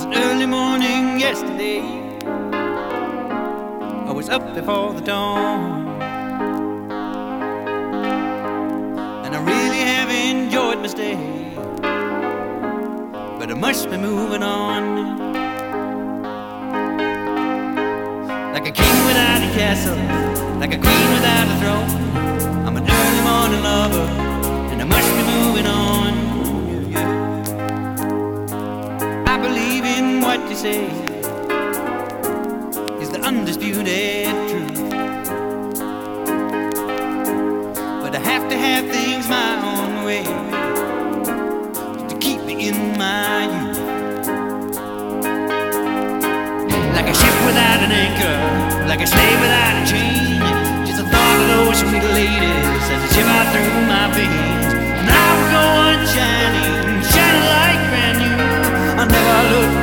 an 0.04 0.14
early 0.14 0.46
morning 0.46 1.20
yesterday. 1.20 1.80
I 4.06 4.12
was 4.12 4.30
up 4.30 4.54
before 4.54 4.94
the 4.94 5.02
dawn. 5.02 6.00
And 9.26 9.36
I 9.36 9.40
really 9.42 9.80
have 9.80 10.08
enjoyed 10.08 10.78
my 10.78 10.86
stay. 10.86 11.16
But 13.38 13.50
I 13.50 13.54
must 13.54 13.90
be 13.90 13.98
moving 13.98 14.42
on. 14.42 15.29
Like 18.60 18.76
a 18.78 18.82
king 18.82 19.06
without 19.06 19.40
a 19.40 19.50
castle, 19.54 19.96
like 20.60 20.74
a 20.74 20.76
queen 20.76 21.08
without 21.14 21.48
a 21.48 21.56
throne. 21.60 21.88
I'm 22.66 22.76
an 22.76 22.84
early 22.84 23.20
morning 23.22 23.62
lover, 23.62 24.06
and 24.70 24.82
I 24.82 24.84
must 24.84 25.08
be 25.16 25.22
moving 25.32 25.66
on. 25.66 26.90
Yeah. 26.90 27.08
I 29.26 29.38
believe 29.38 29.86
in 29.86 30.20
what 30.20 30.46
you 30.50 30.56
say 30.56 30.84
is 33.00 33.08
the 33.08 33.20
undisputed 33.22 34.29
an 47.90 47.96
anchor, 48.06 48.86
like 48.86 49.00
a 49.00 49.06
slave 49.06 49.40
without 49.40 49.82
a 49.82 49.84
chain. 49.86 50.38
Just 50.86 50.98
the 51.02 51.08
thought 51.10 51.38
of 51.42 51.46
those 51.50 51.78
sweet 51.80 52.06
ladies 52.14 52.84
as 52.86 53.00
they 53.02 53.10
shiver 53.14 53.42
through 53.50 53.86
my 53.90 54.06
veins. 54.14 54.70
And 55.00 55.08
I 55.10 55.26
will 55.34 55.50
go 55.50 55.64
on 55.86 55.98
shining, 56.14 57.02
shining 57.10 57.46
like 57.50 57.82
brand 57.90 58.16
new. 58.22 58.38
I'll 59.00 59.10
never 59.10 59.38
look 59.50 59.79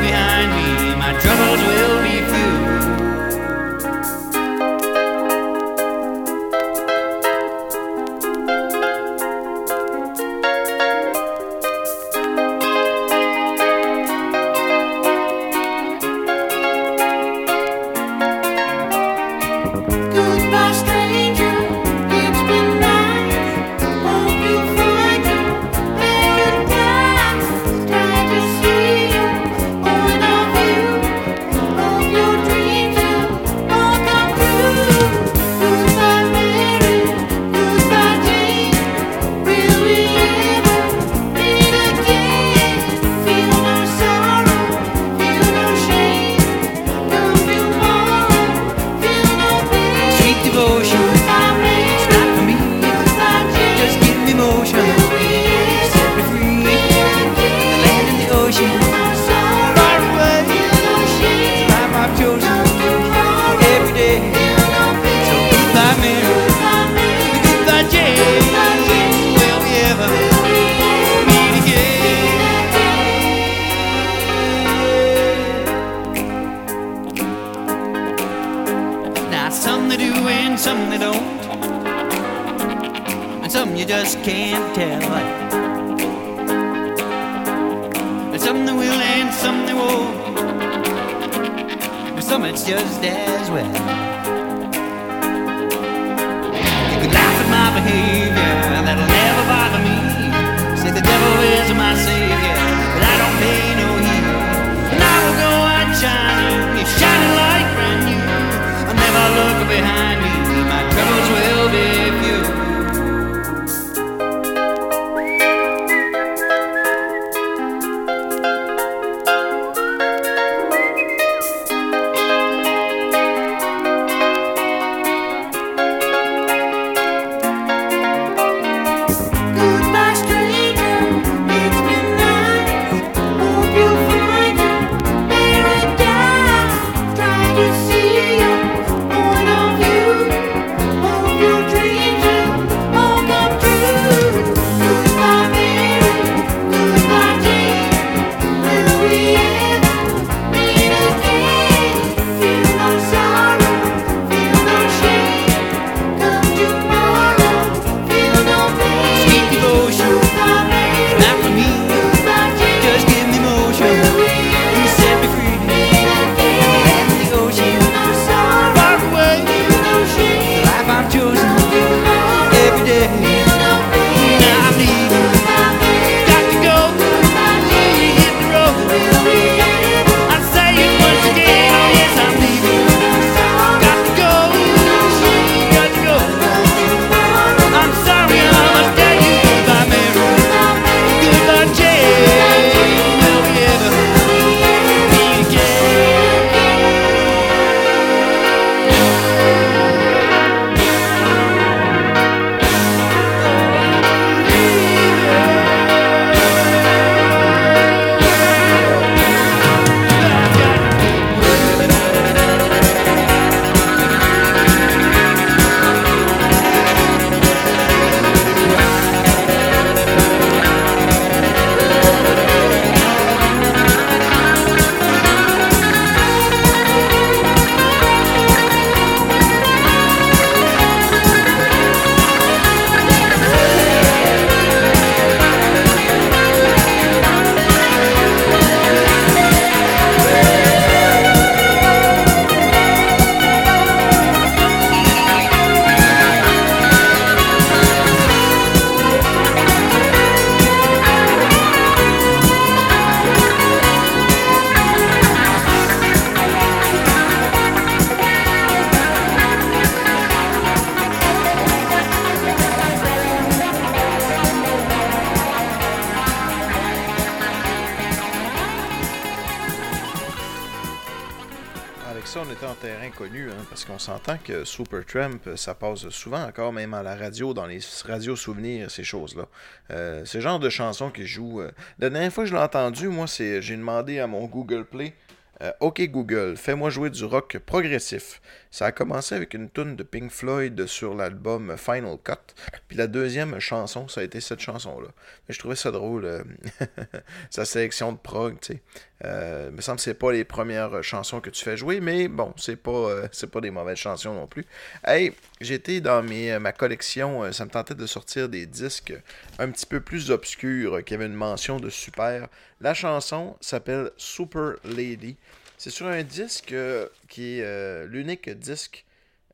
que 274.48 274.64
Supertramp, 274.64 275.56
ça 275.56 275.76
passe 275.76 276.08
souvent 276.10 276.44
encore, 276.44 276.72
même 276.72 276.94
à 276.94 277.04
la 277.04 277.16
radio, 277.16 277.54
dans 277.54 277.66
les 277.66 277.80
radios 278.06 278.36
souvenirs, 278.38 278.90
ces 278.90 279.04
choses-là. 279.04 279.46
Euh, 279.92 280.24
c'est 280.26 280.38
le 280.38 280.44
genre 280.44 280.60
de 280.60 280.70
chanson 280.70 281.10
qui 281.10 281.26
joue. 281.28 281.60
euh, 281.62 281.72
La 282.00 282.10
dernière 282.10 282.32
fois 282.32 282.46
que 282.46 282.50
je 282.50 282.56
l'ai 282.56 282.62
entendu, 282.62 283.10
moi, 283.10 283.28
c'est 283.28 283.62
j'ai 283.62 283.76
demandé 283.76 284.20
à 284.20 284.28
mon 284.28 284.46
Google 284.46 284.86
Play. 284.86 285.14
Euh, 285.62 285.72
ok 285.80 286.02
Google, 286.10 286.56
fais-moi 286.56 286.90
jouer 286.90 287.10
du 287.10 287.26
rock 287.26 287.58
progressif. 287.66 288.42
Ça 288.70 288.88
a 288.88 288.92
commencé 288.92 289.34
avec 289.34 289.54
une 289.54 289.70
tune 289.70 289.96
de 289.96 290.04
Pink 290.04 290.30
Floyd 290.30 290.86
sur 290.86 291.16
l'album 291.16 291.76
Final 291.78 292.18
Cut. 292.24 292.54
Puis 292.88 292.98
la 292.98 293.08
deuxième 293.08 293.60
chanson, 293.60 294.08
ça 294.08 294.22
a 294.22 294.24
été 294.24 294.40
cette 294.40 294.60
chanson-là. 294.60 295.08
Je 295.50 295.58
trouvais 295.58 295.76
ça 295.76 295.90
drôle, 295.90 296.26
euh, 296.26 296.44
sa 297.50 297.66
sélection 297.66 298.12
de 298.12 298.18
prog, 298.18 298.60
tu 298.60 298.74
sais. 298.74 298.82
Euh, 299.26 299.72
me 299.72 299.82
semble 299.82 299.98
que 299.98 300.04
c'est 300.04 300.14
pas 300.14 300.32
les 300.32 300.44
premières 300.44 301.02
chansons 301.02 301.42
que 301.42 301.50
tu 301.50 301.64
fais 301.64 301.76
jouer, 301.76 302.02
mais 302.02 302.28
bon, 302.28 302.54
c'est 302.58 302.76
pas, 302.76 303.10
c'est 303.32 303.50
pas 303.50 303.62
des 303.62 303.72
mauvaises 303.72 303.98
chansons 303.98 304.36
non 304.36 304.46
plus. 304.46 304.66
Hey, 305.04 305.34
j'étais 305.60 306.02
dans 306.02 306.24
ma 306.60 306.72
collection, 306.72 307.52
ça 307.52 307.66
me 307.66 307.72
tentait 307.72 307.96
de 307.96 308.06
sortir 308.06 308.48
des 308.48 308.68
disques 308.68 309.14
un 309.58 309.72
petit 309.72 309.88
peu 309.88 310.02
plus 310.02 310.30
obscurs, 310.30 311.04
qui 311.04 311.16
avaient 311.16 311.26
une 311.26 311.34
mention 311.34 311.80
de 311.80 311.90
super. 311.90 312.48
La 312.80 312.94
chanson 312.94 313.58
s'appelle 313.60 314.12
Super 314.18 314.76
Lady. 314.84 315.36
C'est 315.80 315.90
sur 315.90 316.06
un 316.06 316.22
disque 316.22 316.74
euh, 316.74 317.08
qui 317.28 317.58
est 317.58 317.64
euh, 317.64 318.06
l'unique 318.06 318.52
disque 318.52 319.04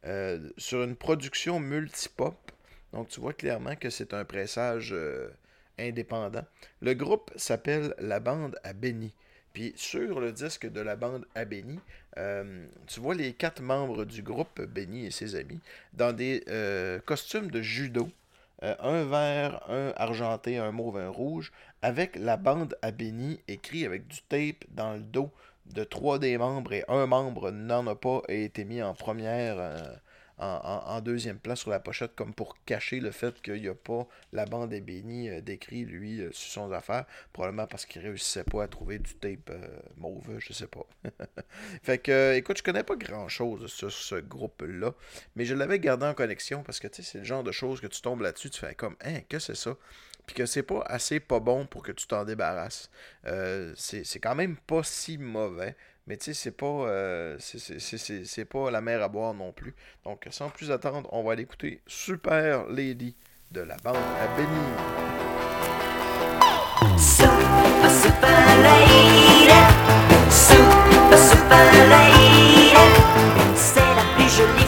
euh, 0.05 0.49
sur 0.57 0.83
une 0.83 0.97
production 0.97 1.57
multipop. 1.61 2.35
Donc 2.91 3.07
tu 3.07 3.21
vois 3.21 3.31
clairement 3.31 3.77
que 3.77 3.89
c'est 3.89 4.13
un 4.13 4.25
pressage 4.25 4.93
indépendant. 5.79 6.45
Le 6.81 6.93
groupe 6.95 7.31
s'appelle 7.37 7.95
La 7.97 8.19
Bande 8.19 8.59
à 8.61 8.73
Benny. 8.73 9.13
Puis 9.53 9.71
sur 9.77 10.19
le 10.19 10.33
disque 10.33 10.69
de 10.69 10.81
la 10.81 10.95
bande 10.95 11.25
à 11.33 11.45
Benny, 11.45 11.79
tu 12.87 12.99
vois 12.99 13.15
les 13.15 13.33
quatre 13.33 13.61
membres 13.61 14.03
du 14.05 14.21
groupe 14.21 14.61
Benny 14.61 15.05
et 15.07 15.11
ses 15.11 15.35
amis 15.35 15.59
dans 15.93 16.13
des 16.13 16.43
costumes 17.05 17.49
de 17.49 17.61
judo. 17.61 18.09
Un 18.61 19.05
vert, 19.05 19.63
un 19.69 19.91
argenté, 19.97 20.57
un 20.57 20.71
mauve, 20.71 20.97
un 20.97 21.09
rouge, 21.09 21.51
avec 21.83 22.15
la 22.15 22.37
bande 22.37 22.75
à 22.81 22.91
Benny 22.91 23.39
écrit 23.47 23.85
avec 23.85 24.07
du 24.07 24.21
tape 24.23 24.65
dans 24.69 24.93
le 24.93 25.01
dos 25.01 25.29
de 25.67 25.83
trois 25.83 26.17
des 26.17 26.37
membres 26.37 26.73
et 26.73 26.83
un 26.87 27.05
membre 27.05 27.51
n'en 27.51 27.85
a 27.87 27.95
pas 27.95 28.21
été 28.29 28.63
mis 28.65 28.81
en 28.81 28.93
première, 28.93 29.55
euh, 29.59 29.77
en, 30.37 31.01
deuxième 31.01 31.39
place 31.39 31.59
sur 31.59 31.69
la 31.69 31.79
pochette, 31.79 32.15
comme 32.15 32.33
pour 32.33 32.55
cacher 32.65 32.99
le 32.99 33.11
fait 33.11 33.41
qu'il 33.41 33.61
n'y 33.61 33.67
a 33.67 33.75
pas 33.75 34.07
la 34.31 34.45
bande 34.45 34.73
à 34.73 34.79
Benny 34.79 35.29
euh, 35.29 35.41
décrit, 35.41 35.85
lui, 35.85 36.21
euh, 36.21 36.29
sur 36.31 36.63
son 36.63 36.71
affaire, 36.71 37.05
probablement 37.33 37.67
parce 37.67 37.85
qu'il 37.85 38.01
réussissait 38.01 38.43
pas 38.43 38.63
à 38.63 38.67
trouver 38.67 38.99
du 38.99 39.13
tape 39.15 39.49
euh, 39.49 39.67
mauve, 39.97 40.39
je 40.39 40.53
sais 40.53 40.67
pas. 40.67 40.85
fait 41.83 41.99
que, 41.99 42.35
écoute, 42.35 42.57
je 42.57 42.63
connais 42.63 42.83
pas 42.83 42.95
grand 42.95 43.27
chose 43.27 43.67
sur 43.67 43.91
ce 43.91 44.15
groupe-là, 44.15 44.93
mais 45.35 45.45
je 45.45 45.53
l'avais 45.53 45.79
gardé 45.79 46.05
en 46.05 46.13
connexion 46.13 46.63
parce 46.63 46.79
que, 46.79 46.87
tu 46.87 47.03
sais, 47.03 47.11
c'est 47.11 47.17
le 47.19 47.25
genre 47.25 47.43
de 47.43 47.51
choses 47.51 47.81
que 47.81 47.87
tu 47.87 48.01
tombes 48.01 48.21
là-dessus, 48.21 48.49
tu 48.49 48.59
fais 48.59 48.75
comme, 48.75 48.95
hein, 49.03 49.19
que 49.29 49.39
c'est 49.39 49.55
ça? 49.55 49.75
Puis 50.25 50.35
que 50.35 50.45
c'est 50.45 50.63
pas 50.63 50.81
assez 50.87 51.19
pas 51.19 51.39
bon 51.39 51.65
pour 51.65 51.83
que 51.83 51.91
tu 51.91 52.07
t'en 52.07 52.23
débarrasses. 52.23 52.89
Euh, 53.27 53.73
c'est 53.75 54.19
quand 54.21 54.35
même 54.35 54.55
pas 54.55 54.81
si 54.83 55.17
mauvais, 55.17 55.75
mais 56.07 56.17
tu 56.17 56.25
sais, 56.25 56.33
c'est 56.33 56.51
pas, 56.51 56.65
euh, 56.65 57.37
c'est- 57.39 58.45
pas 58.45 58.71
la 58.71 58.81
mer 58.81 59.01
à 59.01 59.07
boire 59.09 59.33
non 59.33 59.51
plus. 59.51 59.75
Donc, 60.05 60.25
sans 60.31 60.49
plus 60.49 60.71
attendre, 60.71 61.09
on 61.11 61.23
va 61.23 61.33
aller 61.33 61.43
écouter 61.43 61.81
Super 61.87 62.65
Lady 62.67 63.15
de 63.51 63.61
la 63.61 63.75
bande 63.83 63.95
à 63.97 64.27
Benny. 64.37 64.47
Super, 66.97 67.89
super 67.89 68.57
lady. 68.61 69.49
Super, 70.29 71.17
super 71.17 71.89
lady. 71.89 72.73
C'est 73.55 73.79
la 73.79 74.03
plus 74.15 74.29
jolie 74.29 74.62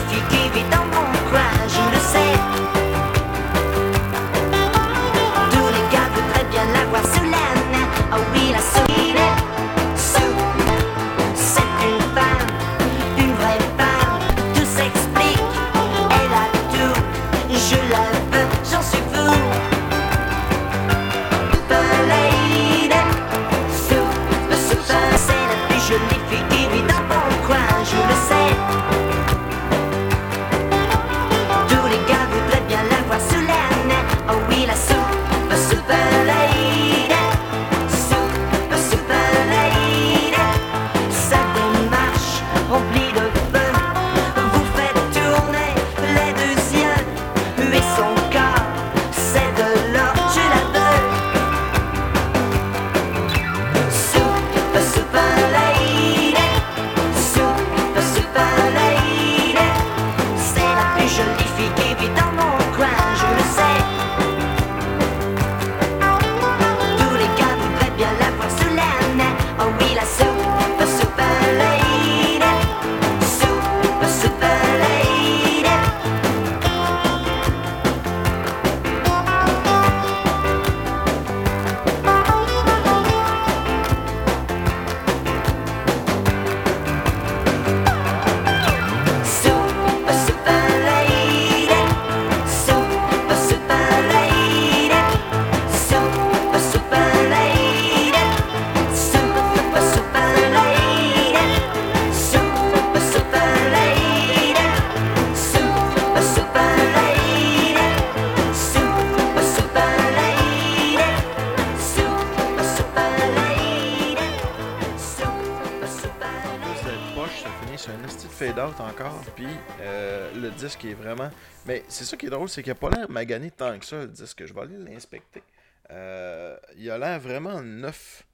Poche, 117.26 117.42
ça 117.42 117.50
finit 117.64 117.78
sur 117.78 117.92
un 117.92 118.04
esti 118.04 118.26
de 118.26 118.32
fade-out 118.32 118.78
encore, 118.78 119.20
puis 119.34 119.48
euh, 119.80 120.32
le 120.34 120.50
disque 120.50 120.84
est 120.84 120.94
vraiment... 120.94 121.30
Mais 121.66 121.82
c'est 121.88 122.04
ça 122.04 122.16
qui 122.16 122.26
est 122.26 122.30
drôle, 122.30 122.48
c'est 122.48 122.62
qu'il 122.62 122.70
a 122.70 122.76
pas 122.76 122.90
l'air 122.90 123.10
magané 123.10 123.50
tant 123.50 123.76
que 123.78 123.84
ça, 123.84 123.96
le 123.96 124.06
disque. 124.06 124.46
Je 124.46 124.54
vais 124.54 124.60
aller 124.60 124.76
l'inspecter. 124.76 125.42
Euh, 125.90 126.56
il 126.76 126.88
a 126.88 126.98
l'air 126.98 127.18
vraiment 127.18 127.60
neuf. 127.62 128.24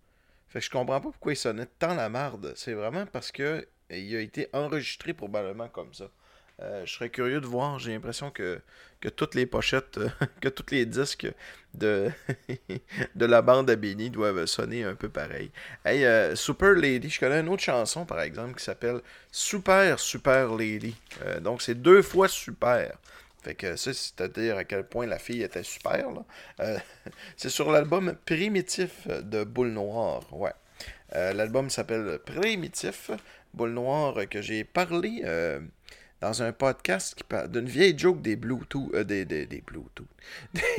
Fait 0.48 0.58
que 0.58 0.66
je 0.66 0.70
comprends 0.70 1.00
pas 1.00 1.10
pourquoi 1.10 1.32
il 1.32 1.36
sonnait 1.36 1.66
tant 1.78 1.94
la 1.94 2.10
marde. 2.10 2.52
C'est 2.54 2.74
vraiment 2.74 3.06
parce 3.06 3.32
que 3.32 3.66
il 3.88 4.14
a 4.14 4.20
été 4.20 4.48
enregistré 4.52 5.14
probablement 5.14 5.68
comme 5.68 5.94
ça. 5.94 6.10
Euh, 6.62 6.86
je 6.86 6.92
serais 6.92 7.10
curieux 7.10 7.40
de 7.40 7.46
voir. 7.46 7.78
J'ai 7.78 7.92
l'impression 7.92 8.30
que, 8.30 8.60
que 9.00 9.08
toutes 9.08 9.34
les 9.34 9.46
pochettes, 9.46 9.98
euh, 9.98 10.08
que 10.40 10.48
tous 10.48 10.66
les 10.70 10.86
disques 10.86 11.26
de, 11.74 12.10
de 13.14 13.26
la 13.26 13.42
bande 13.42 13.68
à 13.70 13.76
Benny 13.76 14.10
doivent 14.10 14.46
sonner 14.46 14.84
un 14.84 14.94
peu 14.94 15.08
pareil. 15.08 15.50
Hey, 15.84 16.04
euh, 16.04 16.36
Super 16.36 16.72
Lady, 16.72 17.10
je 17.10 17.18
connais 17.18 17.40
une 17.40 17.48
autre 17.48 17.62
chanson 17.62 18.04
par 18.04 18.20
exemple 18.20 18.54
qui 18.58 18.64
s'appelle 18.64 19.00
Super 19.30 19.98
Super 19.98 20.54
Lady. 20.54 20.94
Donc 21.40 21.62
c'est 21.62 21.74
deux 21.74 22.02
fois 22.02 22.28
super. 22.28 22.96
Fait 23.42 23.56
que 23.56 23.74
ça, 23.74 23.92
c'est-à-dire 23.92 24.56
à 24.56 24.64
quel 24.64 24.84
point 24.84 25.06
la 25.06 25.18
fille 25.18 25.42
était 25.42 25.64
super. 25.64 26.06
c'est 27.36 27.48
sur 27.48 27.72
l'album 27.72 28.14
Primitif 28.24 29.08
de 29.08 29.42
Boule 29.42 29.72
Noire. 29.72 30.22
Ouais. 30.32 30.52
L'album 31.12 31.68
s'appelle 31.68 32.20
Primitif, 32.24 33.10
Boule 33.52 33.72
Noire, 33.72 34.14
que 34.30 34.40
j'ai 34.40 34.62
parlé 34.62 35.22
dans 36.22 36.40
un 36.40 36.52
podcast 36.52 37.16
qui 37.16 37.24
parle 37.24 37.50
d'une 37.50 37.66
vieille 37.66 37.98
joke 37.98 38.22
des 38.22 38.36
Bluetooth, 38.36 38.94
euh, 38.94 39.02
des, 39.02 39.24
Bluetooth, 39.66 40.06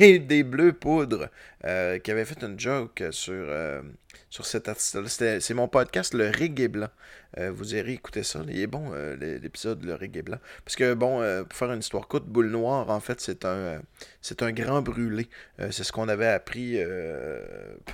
des, 0.00 0.42
Bleus 0.42 0.72
Poudres, 0.72 1.28
euh, 1.66 1.98
qui 1.98 2.10
avait 2.10 2.24
fait 2.24 2.42
une 2.42 2.58
joke 2.58 3.04
sur, 3.10 3.34
euh, 3.34 3.82
cet 4.30 4.68
artiste-là. 4.68 5.38
C'est 5.40 5.54
mon 5.54 5.68
podcast, 5.68 6.14
Le 6.14 6.28
Reggae 6.28 6.68
Blanc. 6.68 6.88
Vous 7.36 7.74
irez 7.74 7.92
écouter 7.92 8.22
ça. 8.22 8.42
Il 8.48 8.60
est 8.60 8.68
bon, 8.68 8.92
l'é- 9.20 9.40
l'épisode 9.40 9.84
Le 9.84 9.94
Reggae 9.94 10.22
Blanc. 10.22 10.38
Parce 10.64 10.76
que, 10.76 10.94
bon, 10.94 11.18
pour 11.48 11.58
faire 11.58 11.72
une 11.72 11.80
histoire 11.80 12.06
courte, 12.06 12.26
Boule 12.26 12.48
Noire, 12.48 12.88
en 12.90 13.00
fait, 13.00 13.20
c'est 13.20 13.44
un, 13.44 13.82
c'est 14.22 14.42
un 14.42 14.52
grand 14.52 14.82
brûlé. 14.82 15.28
C'est 15.58 15.82
ce 15.82 15.90
qu'on 15.90 16.08
avait 16.08 16.28
appris 16.28 16.78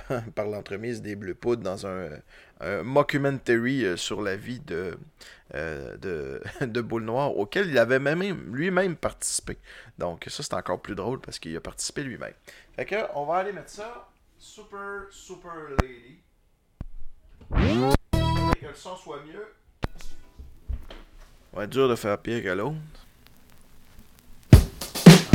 par 0.35 0.47
l'entremise 0.47 1.01
des 1.01 1.15
Bleus 1.15 1.33
Poudres 1.33 1.63
dans 1.63 1.87
un, 1.87 2.09
un 2.61 2.83
mockumentary 2.83 3.85
euh, 3.85 3.97
sur 3.97 4.21
la 4.21 4.35
vie 4.35 4.59
de, 4.59 4.97
euh, 5.55 5.97
de, 5.97 6.41
de 6.65 6.81
Boule 6.81 7.03
Noire, 7.03 7.35
auquel 7.37 7.69
il 7.69 7.77
avait 7.77 7.99
même 7.99 8.21
lui-même 8.53 8.95
participé. 8.95 9.57
Donc, 9.97 10.25
ça, 10.27 10.43
c'est 10.43 10.53
encore 10.53 10.81
plus 10.81 10.95
drôle 10.95 11.19
parce 11.19 11.39
qu'il 11.39 11.55
a 11.55 11.61
participé 11.61 12.03
lui-même. 12.03 12.33
Fait 12.75 12.85
que, 12.85 12.95
on 13.15 13.25
va 13.25 13.37
aller 13.37 13.51
mettre 13.51 13.69
ça. 13.69 14.09
Super, 14.37 15.03
super 15.09 15.51
lady. 15.81 16.19
Que 17.51 18.67
le 18.67 18.75
son 18.75 18.95
soit 18.95 19.21
mieux. 19.23 19.47
Être 21.57 21.69
dur 21.69 21.89
de 21.89 21.95
faire 21.95 22.17
pire 22.17 22.41
que 22.41 22.49
l'autre. 22.49 22.75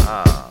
Ah. 0.09 0.51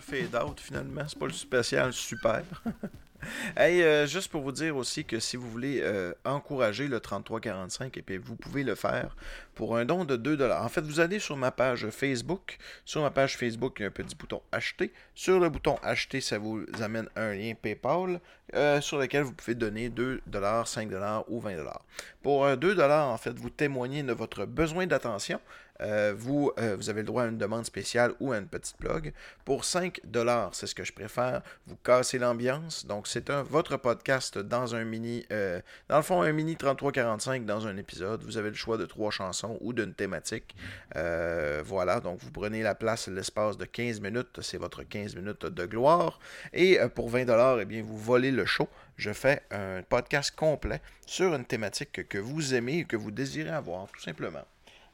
Spécial 0.00 0.30
fade 0.30 0.42
out 0.42 0.60
finalement, 0.60 1.02
c'est 1.06 1.18
pas 1.18 1.26
le 1.26 1.32
spécial 1.32 1.92
super. 1.92 2.42
hey, 3.56 3.82
euh, 3.82 4.06
juste 4.06 4.30
pour 4.30 4.42
vous 4.42 4.52
dire 4.52 4.76
aussi 4.76 5.04
que 5.04 5.18
si 5.20 5.36
vous 5.36 5.50
voulez 5.50 5.80
euh, 5.82 6.12
encourager 6.24 6.88
le 6.88 7.00
3345, 7.00 7.96
et 7.96 8.02
puis 8.02 8.18
vous 8.18 8.36
pouvez 8.36 8.62
le 8.62 8.74
faire 8.74 9.16
pour 9.54 9.76
un 9.76 9.84
don 9.84 10.04
de 10.04 10.16
2$. 10.16 10.52
En 10.52 10.68
fait, 10.68 10.80
vous 10.80 11.00
allez 11.00 11.18
sur 11.18 11.36
ma 11.36 11.50
page 11.50 11.88
Facebook. 11.90 12.58
Sur 12.84 13.02
ma 13.02 13.10
page 13.10 13.36
Facebook, 13.36 13.76
il 13.78 13.82
y 13.82 13.84
a 13.84 13.88
un 13.88 13.90
petit 13.90 14.16
bouton 14.16 14.40
acheter. 14.50 14.92
Sur 15.14 15.40
le 15.40 15.48
bouton 15.48 15.76
acheter, 15.82 16.20
ça 16.20 16.38
vous 16.38 16.64
amène 16.80 17.08
un 17.16 17.34
lien 17.34 17.52
PayPal 17.60 18.20
euh, 18.54 18.80
sur 18.80 18.98
lequel 18.98 19.24
vous 19.24 19.32
pouvez 19.32 19.54
donner 19.54 19.90
2$, 19.90 20.20
5$ 20.30 21.24
ou 21.28 21.40
20$. 21.40 21.64
Pour 22.22 22.44
euh, 22.44 22.56
2$, 22.56 22.90
en 22.90 23.16
fait, 23.18 23.38
vous 23.38 23.50
témoignez 23.50 24.02
de 24.02 24.12
votre 24.12 24.46
besoin 24.46 24.86
d'attention. 24.86 25.40
Euh, 25.82 26.14
vous, 26.16 26.52
euh, 26.58 26.76
vous 26.76 26.90
avez 26.90 27.00
le 27.00 27.06
droit 27.06 27.24
à 27.24 27.26
une 27.26 27.38
demande 27.38 27.64
spéciale 27.64 28.12
ou 28.20 28.32
à 28.32 28.38
une 28.38 28.46
petite 28.46 28.78
blog. 28.80 29.12
Pour 29.44 29.64
5 29.64 30.00
c'est 30.52 30.66
ce 30.66 30.74
que 30.74 30.84
je 30.84 30.92
préfère. 30.92 31.42
Vous 31.66 31.76
cassez 31.76 32.18
l'ambiance. 32.18 32.86
Donc, 32.86 33.08
c'est 33.08 33.30
votre 33.30 33.76
podcast 33.76 34.38
dans 34.38 34.74
un 34.74 34.84
mini, 34.84 35.26
euh, 35.32 35.60
dans 35.88 35.96
le 35.96 36.02
fond, 36.02 36.22
un 36.22 36.32
mini 36.32 36.56
3345 36.56 37.44
dans 37.44 37.66
un 37.66 37.76
épisode. 37.76 38.22
Vous 38.24 38.36
avez 38.36 38.50
le 38.50 38.54
choix 38.54 38.76
de 38.76 38.86
trois 38.86 39.10
chansons 39.10 39.58
ou 39.60 39.72
d'une 39.72 39.94
thématique. 39.94 40.54
Voilà. 40.94 42.00
Donc, 42.00 42.20
vous 42.20 42.30
prenez 42.30 42.62
la 42.62 42.74
place, 42.74 43.08
l'espace 43.08 43.56
de 43.56 43.64
15 43.64 44.00
minutes. 44.00 44.40
C'est 44.42 44.58
votre 44.58 44.82
15 44.82 45.16
minutes 45.16 45.46
de 45.46 45.66
gloire. 45.66 46.18
Et 46.52 46.78
pour 46.94 47.08
20 47.08 47.26
eh 47.60 47.64
bien, 47.64 47.82
vous 47.82 47.98
volez 47.98 48.30
le 48.30 48.44
show. 48.44 48.68
Je 48.96 49.12
fais 49.12 49.42
un 49.50 49.82
podcast 49.82 50.34
complet 50.36 50.80
sur 51.06 51.34
une 51.34 51.44
thématique 51.44 51.92
que, 51.92 52.02
que 52.02 52.18
vous 52.18 52.54
aimez 52.54 52.78
et 52.80 52.84
que 52.84 52.96
vous 52.96 53.10
désirez 53.10 53.50
avoir, 53.50 53.86
tout 53.90 54.00
simplement. 54.00 54.44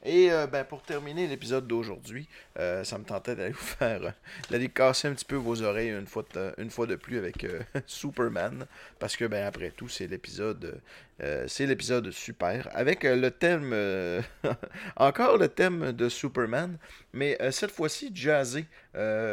Et 0.04 0.30
euh, 0.30 0.46
ben, 0.46 0.64
pour 0.64 0.82
terminer 0.82 1.26
l'épisode 1.26 1.66
d'aujourd'hui, 1.66 2.28
euh, 2.58 2.84
ça 2.84 2.98
me 2.98 3.04
tentait 3.04 3.34
d'aller 3.34 3.50
vous 3.52 3.58
faire, 3.58 4.04
euh, 4.04 4.10
d'aller 4.50 4.68
casser 4.68 5.08
un 5.08 5.14
petit 5.14 5.24
peu 5.24 5.34
vos 5.36 5.62
oreilles 5.62 5.90
une 5.90 6.06
fois 6.06 6.24
de, 6.34 6.54
une 6.58 6.70
fois 6.70 6.86
de 6.86 6.94
plus 6.94 7.18
avec 7.18 7.44
Superman, 7.86 8.66
parce 8.98 9.16
que 9.16 9.24
ben 9.24 9.44
après 9.44 9.70
tout 9.70 9.88
c'est 9.88 10.06
l'épisode, 10.06 10.80
euh, 11.20 11.44
c'est 11.48 11.66
l'épisode 11.66 12.12
super 12.12 12.68
avec 12.72 13.04
euh, 13.04 13.16
le 13.16 13.32
thème, 13.32 13.70
euh, 13.72 14.22
encore 14.96 15.36
le 15.36 15.48
thème 15.48 15.90
de 15.90 16.08
Superman, 16.08 16.78
mais 17.12 17.36
cette 17.50 17.72
fois-ci 17.72 18.12
jazzé 18.14 18.66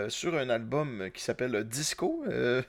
sur 0.09 0.35
un 0.35 0.49
album 0.49 1.09
qui 1.13 1.23
s'appelle 1.23 1.63
Disco, 1.63 2.23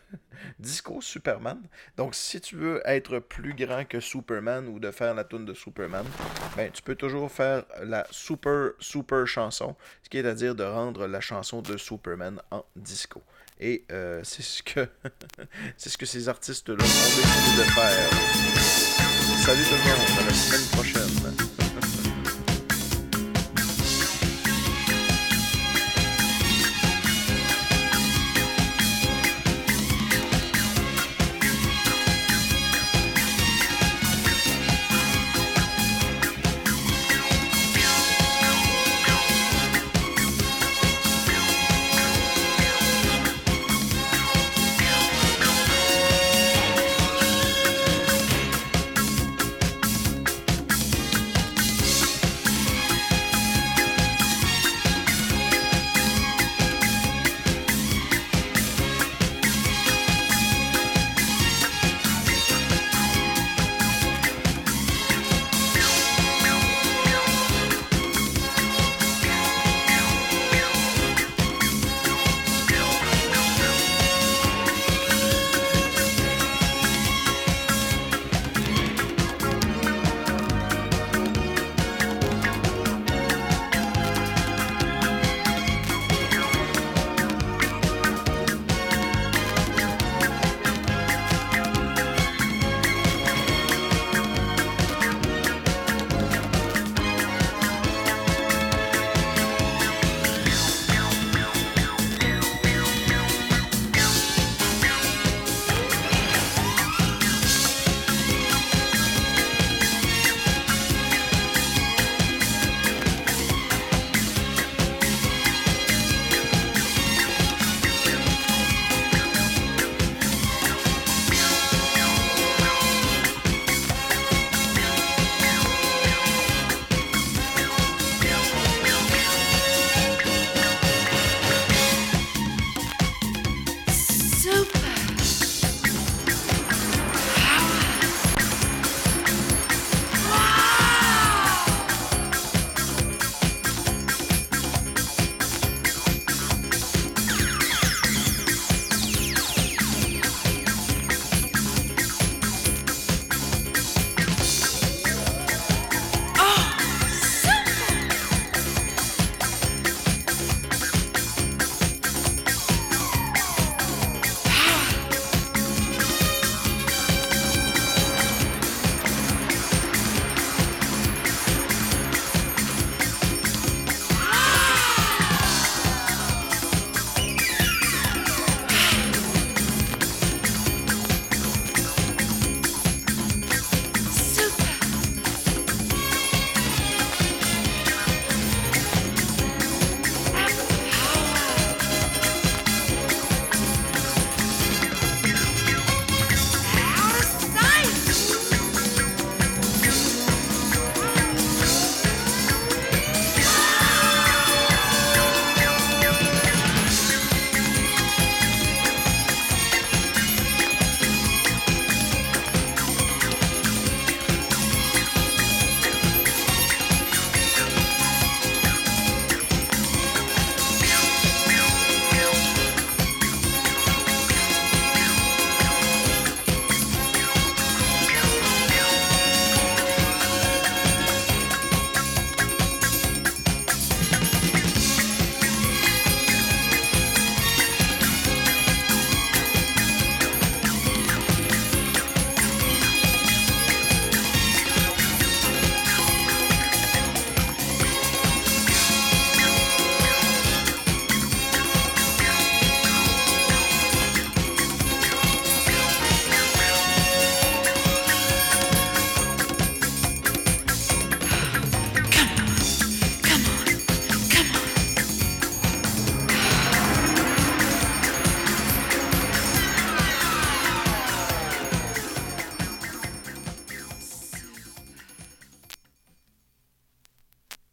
Disco 0.58 1.00
Superman. 1.00 1.60
Donc 1.96 2.14
si 2.14 2.40
tu 2.40 2.56
veux 2.56 2.82
être 2.84 3.18
plus 3.18 3.54
grand 3.54 3.84
que 3.86 4.00
Superman 4.00 4.66
ou 4.68 4.78
de 4.78 4.90
faire 4.90 5.14
la 5.14 5.24
tune 5.24 5.44
de 5.44 5.54
Superman, 5.54 6.04
ben 6.56 6.70
tu 6.70 6.82
peux 6.82 6.94
toujours 6.94 7.30
faire 7.30 7.64
la 7.82 8.06
super 8.10 8.72
super 8.78 9.26
chanson, 9.26 9.76
ce 10.02 10.08
qui 10.08 10.18
est 10.18 10.26
à 10.26 10.34
dire 10.34 10.54
de 10.54 10.64
rendre 10.64 11.06
la 11.06 11.20
chanson 11.20 11.62
de 11.62 11.76
Superman 11.76 12.40
en 12.50 12.64
disco. 12.74 13.22
Et 13.60 13.84
c'est 14.22 14.42
ce 14.42 14.62
que 14.62 14.88
c'est 15.76 15.88
ce 15.88 15.96
que 15.98 16.06
ces 16.06 16.28
artistes-là 16.28 16.74
ont 16.74 16.78
décidé 16.78 17.56
de 17.58 17.70
faire. 17.70 18.85
Salut 19.46 19.62
tout 19.62 19.74
le 19.74 19.78
monde, 19.78 20.18
à 20.18 20.24
la 20.24 20.34
semaine 20.34 20.66
prochaine. 20.72 21.65